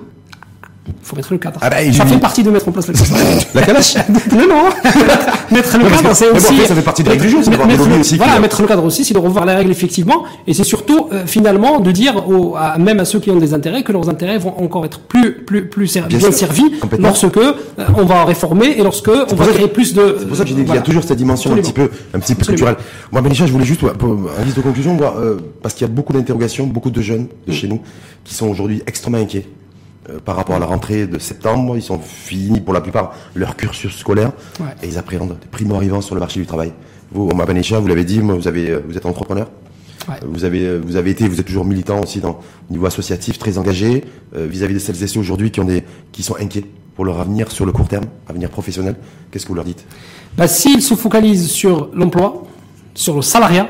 [0.87, 1.59] Il faut mettre le cadre.
[1.62, 3.14] Ah bah, ça fait partie de mettre en place le cadre.
[3.55, 3.95] la calache
[4.32, 4.64] Non, non.
[5.51, 6.59] mettre le cadre, c'est aussi.
[6.66, 8.16] ça fait partie des règles du jeu, c'est mettre, le, aussi.
[8.18, 11.24] Voilà, mettre le cadre aussi, c'est de revoir les règles effectivement, et c'est surtout euh,
[11.26, 14.37] finalement de dire aux, à, même à ceux qui ont des intérêts que leurs intérêts
[14.37, 17.55] vont encore être plus plus plus bien, servis lorsque euh,
[17.97, 20.16] on va réformer et lorsque on va créer plus de.
[20.18, 21.91] C'est pour ça que j'ai dit qu'il y a toujours cette dimension un petit peu
[22.12, 22.76] un petit peu culturelle.
[23.11, 26.12] Moi, Benisha, je voulais juste un liste de conclusion, euh, parce qu'il y a beaucoup
[26.12, 27.80] d'interrogations, beaucoup de jeunes de chez nous
[28.24, 29.47] qui sont aujourd'hui extrêmement inquiets
[30.11, 31.76] euh, par rapport à la rentrée de septembre.
[31.76, 34.32] Ils sont finis pour la plupart leur cursus scolaire
[34.82, 36.72] et ils appréhendent des primo-arrivants sur le marché du travail.
[37.11, 39.48] Vous, Mabanesha, vous l'avez dit, vous, avez, euh, vous êtes entrepreneur.
[40.26, 43.38] Vous avez, euh, vous avez été, vous êtes toujours militant aussi dans au niveau associatif,
[43.38, 47.07] très engagé vis-à-vis de celles et ceux aujourd'hui qui ont des, qui sont inquiets pour
[47.07, 48.96] leur avenir sur le court terme, avenir professionnel.
[49.30, 49.86] Qu'est-ce que vous leur dites?
[50.36, 52.42] Bah, S'ils se focalisent sur l'emploi,
[52.94, 53.68] sur le salariat,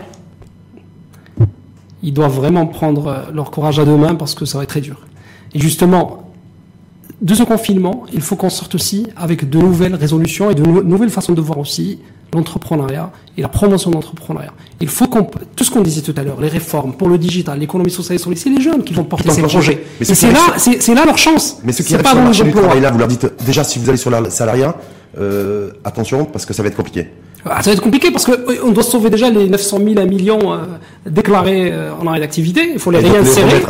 [2.02, 4.80] ils doivent vraiment prendre leur courage à deux mains parce que ça va être très
[4.80, 5.00] dur.
[5.54, 6.23] Et justement,
[7.20, 11.10] de ce confinement, il faut qu'on sorte aussi avec de nouvelles résolutions et de nouvelles
[11.10, 12.00] façons de voir aussi
[12.32, 14.52] l'entrepreneuriat et la promotion de l'entrepreneuriat.
[14.80, 17.58] Il faut qu'on, tout ce qu'on disait tout à l'heure, les réformes pour le digital,
[17.58, 19.84] l'économie sociale et solidaire, c'est les jeunes qui vont porter ces projets.
[20.00, 21.58] Mais c'est là, c'est là leur chance.
[21.64, 23.78] Mais ce qui pas sur le marché du travail là, vous leur dites déjà si
[23.78, 24.76] vous allez sur le salariat,
[25.18, 27.08] euh, attention parce que ça va être compliqué.
[27.46, 30.06] Ah, ça va être compliqué parce qu'on euh, doit sauver déjà les 900 000, 1
[30.06, 30.56] million euh,
[31.04, 32.70] déclarés euh, en arrêt d'activité.
[32.72, 33.62] Il faut les réinsérer.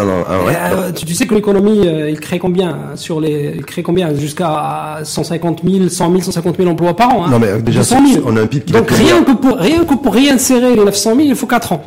[0.95, 5.63] tu, sais que l'économie, il crée combien hein, sur les, il crée combien jusqu'à 150
[5.69, 7.25] 000, 100 000, 150 000 emplois par an.
[7.25, 7.81] Hein, non mais déjà,
[8.25, 11.17] on a un PIB qui Donc rien que pour rien que pour réinsérer les 900
[11.17, 11.83] 000, il faut 4 ans.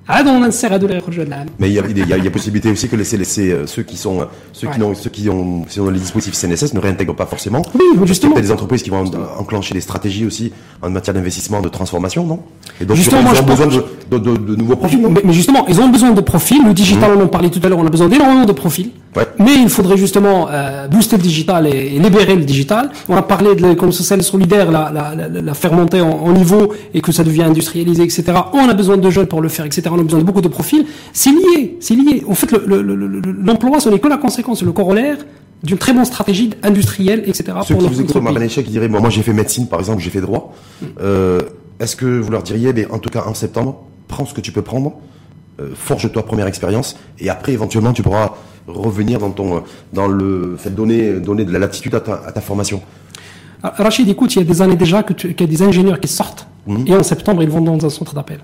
[1.59, 3.51] Mais il y a, il y a, il y a possibilité aussi que laisser, laisser
[3.51, 6.73] euh, ceux qui sont, ceux qui ont, ceux qui ont, qui ont les dispositifs CNSS
[6.73, 7.61] ne réintègrent pas forcément.
[7.75, 8.33] Oui, justement.
[8.35, 9.05] Il y a des entreprises qui vont
[9.37, 10.51] enclencher des stratégies aussi
[10.81, 12.39] en matière d'investissement, de transformation, non?
[12.79, 14.99] Et donc, justement, ils ont besoin de, de, de, de, nouveaux profils.
[15.23, 16.61] Mais, justement, ils ont besoin de profils.
[16.65, 17.17] Le digital, mmh.
[17.19, 18.91] on en parlait tout à l'heure, on a besoin d'énormément de profils.
[19.15, 19.27] Ouais.
[19.39, 22.89] Mais il faudrait justement euh, booster le digital et, libérer le digital.
[23.09, 26.31] On a parlé de l'économie sociale solidaire, la, la, la, la faire monter en, en,
[26.31, 28.23] niveau et que ça devient industrialisé, etc.
[28.53, 29.83] On a besoin de jeunes pour le faire, etc.
[29.91, 30.85] On a besoin de beaucoup de profils.
[31.13, 32.23] C'est lié, c'est lié.
[32.27, 35.17] En fait, l'emploi, ce n'est que la conséquence, le corollaire
[35.63, 37.53] d'une très bonne stratégie industrielle, etc.
[37.65, 40.01] Ceux pour qui vous écoutent, Marvanéchek, qui dirait, moi, moi j'ai fait médecine, par exemple,
[40.01, 40.53] j'ai fait droit.
[41.01, 41.41] Euh,
[41.79, 44.51] Est-ce que vous leur diriez, mais en tout cas en septembre, prends ce que tu
[44.51, 44.93] peux prendre,
[45.59, 48.35] euh, forge-toi première expérience, et après, éventuellement, tu pourras
[48.67, 52.41] revenir dans ton, dans le fait donner, donner de la latitude à ta, à ta
[52.41, 52.81] formation.
[53.63, 56.07] Ah, Rachid, écoute, il y a des années déjà qu'il y a des ingénieurs qui
[56.07, 56.87] sortent, mm.
[56.87, 58.39] et en septembre, ils vont dans un centre d'appel.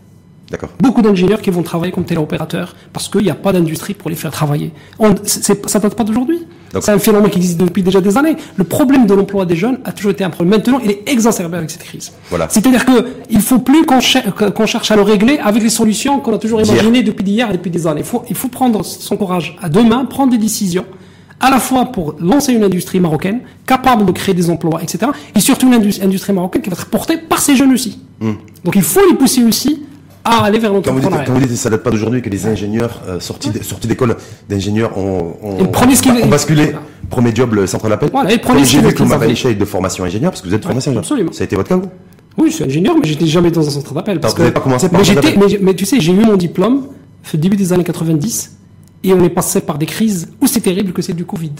[0.79, 4.15] Beaucoup d'ingénieurs qui vont travailler comme téléopérateurs parce qu'il n'y a pas d'industrie pour les
[4.15, 4.71] faire travailler.
[4.97, 6.45] On, ça date pas d'aujourd'hui.
[6.79, 8.35] C'est un phénomène qui existe depuis déjà des années.
[8.55, 10.57] Le problème de l'emploi des jeunes a toujours été un problème.
[10.57, 12.11] Maintenant, il est exacerbé avec cette crise.
[12.29, 12.47] Voilà.
[12.49, 16.37] C'est-à-dire qu'il ne faut plus qu'on cherche à le régler avec les solutions qu'on a
[16.37, 18.01] toujours imaginées depuis d'hier et depuis des années.
[18.01, 20.85] Il faut, il faut prendre son courage à deux mains, prendre des décisions
[21.39, 25.11] à la fois pour lancer une industrie marocaine capable de créer des emplois, etc.
[25.35, 27.99] Et surtout une industrie marocaine qui va être portée par ces jeunes aussi.
[28.19, 28.33] Hmm.
[28.63, 29.83] Donc il faut les pousser aussi
[30.29, 31.23] ah, aller vers l'entrepreneuriat.
[31.25, 33.49] Quand vous dites, ça date pas d'aujourd'hui que les ingénieurs euh, sortis
[33.87, 34.15] d'école
[34.49, 36.75] d'ingénieurs ont, ont, ont, basculé.
[37.09, 38.09] Premier job, le centre d'appel.
[38.11, 40.91] Voilà, et premier J'ai vu que vous de formation ingénieur, parce que vous êtes formation
[40.91, 41.03] ingénieur.
[41.03, 41.31] Absolument.
[41.31, 41.89] Ça a été votre cas, vous?
[42.37, 44.19] Oui, je suis ingénieur, mais j'étais jamais dans un centre d'appel.
[44.19, 46.35] Parce que vous n'avez pas commencé par mais, mais, mais, tu sais, j'ai eu mon
[46.35, 46.87] diplôme,
[47.33, 48.57] début des années 90,
[49.03, 51.51] et on est passé par des crises aussi terribles que celle du Covid.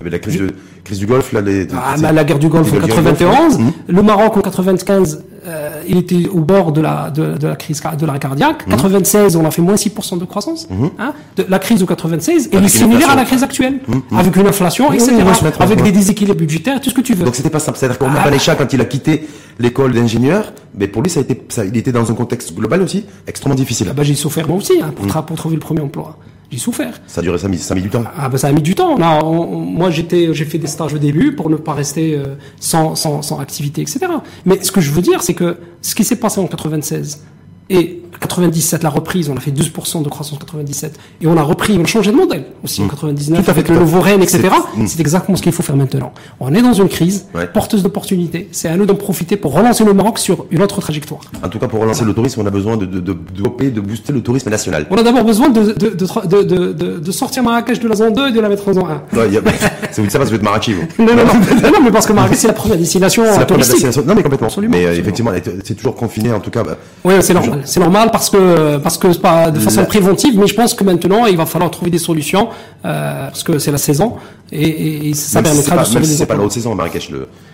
[0.00, 0.50] Avec la crise, de,
[0.84, 3.72] crise du Golfe, là, les, ah, bah, la guerre du Golfe en 91, hum.
[3.88, 7.82] le Maroc en 95, euh, il était au bord de la, de, de la crise
[7.98, 8.66] de la cardiaque.
[8.68, 10.68] 96, on a fait moins 6% de croissance.
[10.98, 13.80] Hein, de, la crise de 96 est similaire à la crise actuelle,
[14.16, 15.12] avec une inflation, etc.,
[15.60, 17.24] avec des déséquilibres budgétaires, tout ce que tu veux.
[17.24, 17.78] Donc c'était pas simple.
[17.78, 18.54] C'est-à-dire qu'Omar ah.
[18.56, 19.26] quand il a quitté
[19.58, 22.82] l'école d'ingénieur, mais pour lui, ça a été, ça, il était dans un contexte global
[22.82, 23.86] aussi extrêmement difficile.
[23.90, 26.16] Ah bah, j'ai souffert moi aussi hein, pour, pour trouver le premier emploi
[26.54, 27.00] j'ai souffert.
[27.06, 28.04] Ça a duré, ça a, mis, ça a mis du temps.
[28.16, 28.96] Ah ben ça a mis du temps.
[28.98, 33.22] moi j'étais, j'ai fait des stages au début pour ne pas rester euh, sans, sans,
[33.22, 34.00] sans activité, etc.
[34.44, 37.24] Mais ce que je veux dire, c'est que ce qui s'est passé en 96
[37.70, 40.98] et 97, la reprise, on a fait 12% de croissance en 97.
[41.20, 43.50] Et on a repris, on a changé de modèle aussi en 99 mmh.
[43.50, 44.48] avec le nouveau Rennes, etc.
[44.76, 44.86] Mmh.
[44.86, 46.12] C'est exactement ce qu'il faut faire maintenant.
[46.40, 48.48] On est dans une crise porteuse d'opportunités.
[48.52, 51.20] C'est à nous d'en profiter pour relancer le Maroc sur une autre trajectoire.
[51.42, 53.80] En tout cas, pour relancer le tourisme, on a besoin de, de, de, de, de
[53.80, 54.86] booster le tourisme national.
[54.90, 58.32] On a d'abord besoin de, de, de, de, sortir Marrakech de la zone 2 et
[58.32, 59.16] de la mettre en zone 1.
[59.16, 59.30] Ouais,
[59.90, 61.04] c'est ça parce que vous êtes Marrakech, vous.
[61.04, 63.74] Non, non, non, non, mais parce que Marrakech, c'est la première destination la touristique.
[63.74, 64.04] Destination.
[64.06, 64.48] Non, mais complètement.
[64.48, 65.32] Absolument, mais effectivement,
[65.64, 66.62] c'est toujours confiné, en tout cas.
[66.62, 67.62] Bah, oui, c'est normal.
[67.64, 71.26] C'est normal parce que, parce que pas de façon préventive, mais je pense que maintenant
[71.26, 72.48] il va falloir trouver des solutions
[72.84, 74.14] euh, parce que c'est la saison
[74.52, 77.10] et, et ça permettra de sauver C'est pas la haute saison Marrakech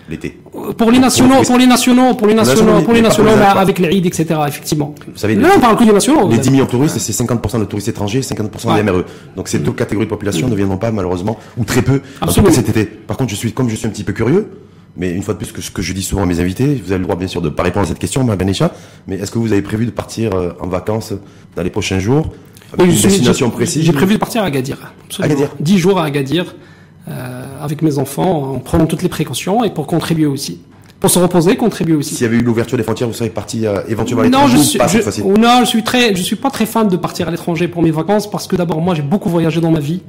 [0.09, 0.37] l'été.
[0.77, 4.05] Pour les nationaux, pour les nationaux, pour les nationaux, pour les nationaux, avec les rides,
[4.05, 4.25] etc.
[4.47, 4.93] Effectivement.
[5.07, 6.29] Vous savez, Là, on parle que des nationaux.
[6.29, 9.03] Les 10 millions de touristes, c'est 50% de touristes étrangers, 50% des MRE.
[9.35, 12.01] Donc ces deux catégories de population ne viendront pas malheureusement ou très peu
[12.51, 12.85] cet été.
[12.85, 14.49] Par contre, je suis comme je suis un petit peu curieux.
[14.97, 16.91] Mais une fois de plus, que ce que je dis souvent à mes invités, vous
[16.91, 18.73] avez le droit bien sûr de ne pas répondre à cette question, ma Benisha,
[19.07, 21.13] mais est-ce que vous avez prévu de partir euh, en vacances
[21.55, 22.31] dans les prochains jours
[22.73, 24.77] avec une destination précise J'ai prévu de partir à Agadir.
[25.05, 25.33] Absolument.
[25.33, 26.55] Agadir 10 jours à Agadir,
[27.07, 30.61] euh, avec mes enfants, en prenant toutes les précautions et pour contribuer aussi.
[30.99, 32.13] Pour se reposer, contribuer aussi.
[32.13, 34.61] S'il y avait eu l'ouverture des frontières, vous seriez parti euh, éventuellement à l'étranger non,
[34.61, 37.27] je suis, pas je, Non, je suis très, je suis pas très fan de partir
[37.27, 40.01] à l'étranger pour mes vacances parce que d'abord moi j'ai beaucoup voyagé dans ma vie.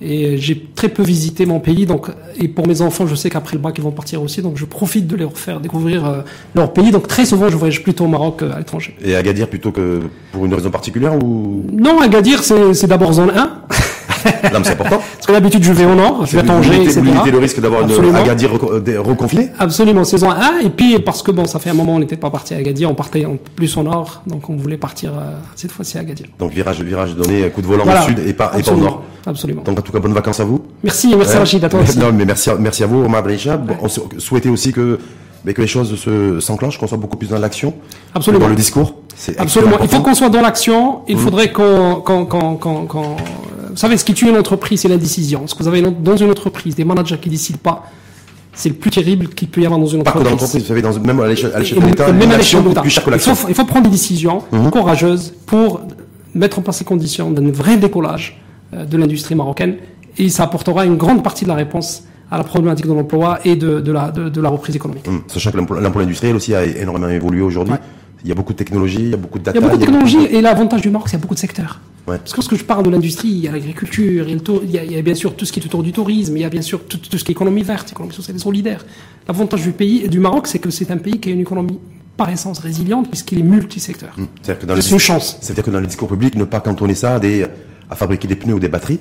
[0.00, 3.56] Et j'ai très peu visité mon pays, donc et pour mes enfants, je sais qu'après
[3.56, 6.20] le bac ils vont partir aussi, donc je profite de leur faire découvrir euh,
[6.54, 6.92] leur pays.
[6.92, 8.94] Donc très souvent, je voyage plutôt au Maroc qu'à l'étranger.
[9.04, 11.64] Et à Agadir plutôt que pour une raison particulière ou?
[11.72, 13.62] Non, Agadir c'est d'abord zone 1.
[14.52, 15.00] non, mais c'est important.
[15.14, 17.00] Parce que d'habitude, je vais au nord, je vais à Tanger, etc.
[17.00, 20.60] Vous limitez le risque d'avoir une Agadir euh, reconfinée Absolument, saison 1.
[20.64, 22.90] Et puis, parce que bon, ça fait un moment, on n'était pas parti à Agadir,
[22.90, 26.26] on partait en plus au nord, donc on voulait partir euh, cette fois-ci à Agadir.
[26.38, 29.02] Donc, virage, virage donné, coup de volant au sud et pas, et pas au nord.
[29.26, 29.62] Absolument.
[29.62, 30.64] Donc, en tout cas, bonnes vacances à vous.
[30.82, 31.98] Merci, merci Rachid, à toi aussi.
[31.98, 33.60] Non, mais merci, merci à vous, Omar Benicha.
[33.82, 34.98] On souhaitait aussi que,
[35.44, 37.74] mais que les choses se, s'enclenchent, qu'on soit beaucoup plus dans l'action.
[38.14, 38.44] Absolument.
[38.44, 38.94] Dans le discours.
[39.38, 39.78] Absolument.
[39.82, 41.00] Il faut qu'on soit dans l'action.
[41.08, 41.20] Il mmh.
[41.20, 43.16] faudrait qu'on, qu'on, qu'on, qu'on,
[43.70, 45.46] vous savez, ce qui tue une entreprise, c'est l'indécision.
[45.46, 47.84] Ce que vous avez dans une entreprise des managers qui décident pas,
[48.52, 50.22] c'est le plus terrible qu'il peut y avoir dans une entreprise.
[50.22, 52.68] Pas dans l'entreprise, vous savez, dans, même à l'échelle de l'État, même à l'échelle de
[52.68, 52.82] l'État.
[52.84, 54.70] Il faut, il faut prendre des décisions mmh.
[54.70, 55.80] courageuses pour
[56.34, 58.40] mettre en place les conditions d'un vrai décollage
[58.74, 59.76] euh, de l'industrie marocaine
[60.16, 63.56] et ça apportera une grande partie de la réponse à la problématique de l'emploi et
[63.56, 65.08] de, de, la, de, de, la reprise économique.
[65.08, 65.20] Mmh.
[65.28, 67.74] Sachant que l'emploi industriel aussi a énormément évolué aujourd'hui.
[68.22, 69.58] Il y a beaucoup de technologies, il y a beaucoup de data.
[69.58, 71.34] Il y a beaucoup de technologies et l'avantage du Maroc, c'est qu'il y a beaucoup
[71.34, 71.80] de secteurs.
[72.16, 75.02] Parce que lorsque je parle de l'industrie, il y a l'agriculture, il, il, y a
[75.02, 76.98] bien sûr tout ce qui est autour du tourisme, il y a bien sûr tout,
[77.02, 78.84] ce qui est économie verte, économie sociale et solidaire.
[79.26, 81.78] L'avantage du pays, du Maroc, c'est que c'est un pays qui a une économie
[82.16, 84.14] par essence résiliente puisqu'il est multisecteur.
[84.16, 84.24] Mmh.
[84.42, 85.38] C'est une chance.
[85.40, 87.46] C'est-à-dire que dans le discours public, ne pas cantonner ça à, des,
[87.90, 89.00] à fabriquer des pneus ou des batteries,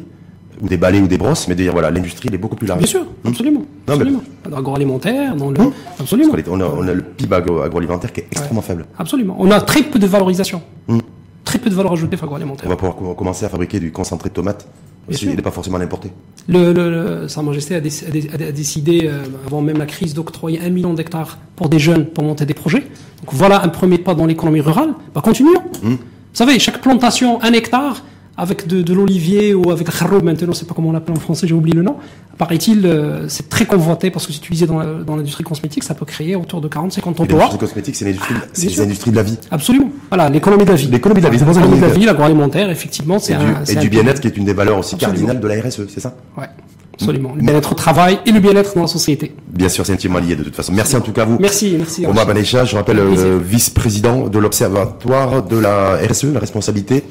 [0.62, 2.80] ou des balais ou des brosses, mais de dire voilà, l'industrie est beaucoup plus large.
[2.80, 3.28] Bien sûr, mmh.
[3.28, 3.66] absolument.
[3.88, 4.24] Non, absolument.
[4.44, 5.60] Dans l'agroalimentaire, dans le.
[5.60, 5.74] Mmh.
[6.00, 6.34] Absolument.
[6.50, 8.86] On a, on a, le PIB agroalimentaire qui est extrêmement faible.
[8.98, 9.36] Absolument.
[9.40, 10.62] On a très peu de valorisation.
[10.88, 11.00] Mmh.
[11.44, 12.66] Très peu de valeur ajoutée agroalimentaire.
[12.66, 14.68] On va pouvoir commencer à fabriquer du concentré de tomates.
[15.10, 16.12] il n'est pas forcément importé.
[16.50, 21.38] Le, le, Sa Majesté a, décidé, euh, avant même la crise, d'octroyer un million d'hectares
[21.56, 22.82] pour des jeunes pour monter des projets.
[22.82, 24.94] Donc voilà un premier pas dans l'économie rurale.
[25.14, 25.62] Bah, continuons.
[25.84, 25.98] Vous
[26.34, 28.04] savez, chaque plantation, un hectare,
[28.38, 31.20] avec de, de l'olivier ou avec le maintenant, je sais pas comment on l'appelle en
[31.20, 31.96] français, j'ai oublié le nom.
[32.38, 36.06] Paraît-il, euh, c'est très convoité parce que c'est utilisé dans, dans l'industrie cosmétique, ça peut
[36.06, 37.26] créer autour de 40-50 emplois.
[37.28, 39.40] L'industrie cosmétique, c'est l'industrie, ah, c'est de la vie.
[39.50, 39.90] Absolument.
[40.10, 40.88] Voilà, l'économie de la vie.
[40.88, 43.64] L'économie de la vie, L'économie de la vie, l'agroalimentaire, effectivement, c'est un.
[43.68, 46.16] Et du bien-être qui est une des valeurs aussi cardinales de la RSE, c'est ça?
[46.38, 46.46] Ouais.
[46.94, 47.34] Absolument.
[47.36, 49.32] Le bien-être au travail et le bien-être dans la société.
[49.48, 50.74] Bien sûr, c'est intimement lié de toute façon.
[50.74, 51.38] Merci en tout cas à vous.
[51.40, 52.06] Merci, merci.
[52.08, 57.04] Omar Banecha, je rappelle, euh, vice-président de l'Observatoire de la RSE, la responsabilité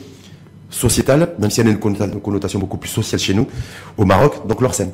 [0.71, 3.47] sociétale, même si elle a une connotation beaucoup plus sociale chez nous,
[3.97, 4.91] au Maroc, donc l'Orsen.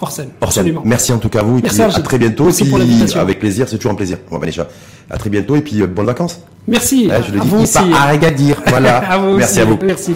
[0.00, 0.28] Orsen.
[0.40, 0.82] Absolument.
[0.84, 1.58] Merci en tout cas à vous.
[1.58, 2.44] Et Merci à très bientôt.
[2.44, 3.20] Merci pour l'invitation.
[3.20, 4.18] Avec plaisir, c'est toujours un plaisir.
[4.30, 4.50] Bon, ben,
[5.08, 6.40] à très bientôt et puis euh, bonnes vacances.
[6.66, 7.08] Merci.
[7.26, 7.78] je le dis, vous aussi.
[7.78, 8.60] à Agadir.
[8.66, 8.98] Voilà.
[9.10, 9.60] à vous Merci aussi.
[9.60, 9.78] à vous.
[9.82, 10.14] Merci.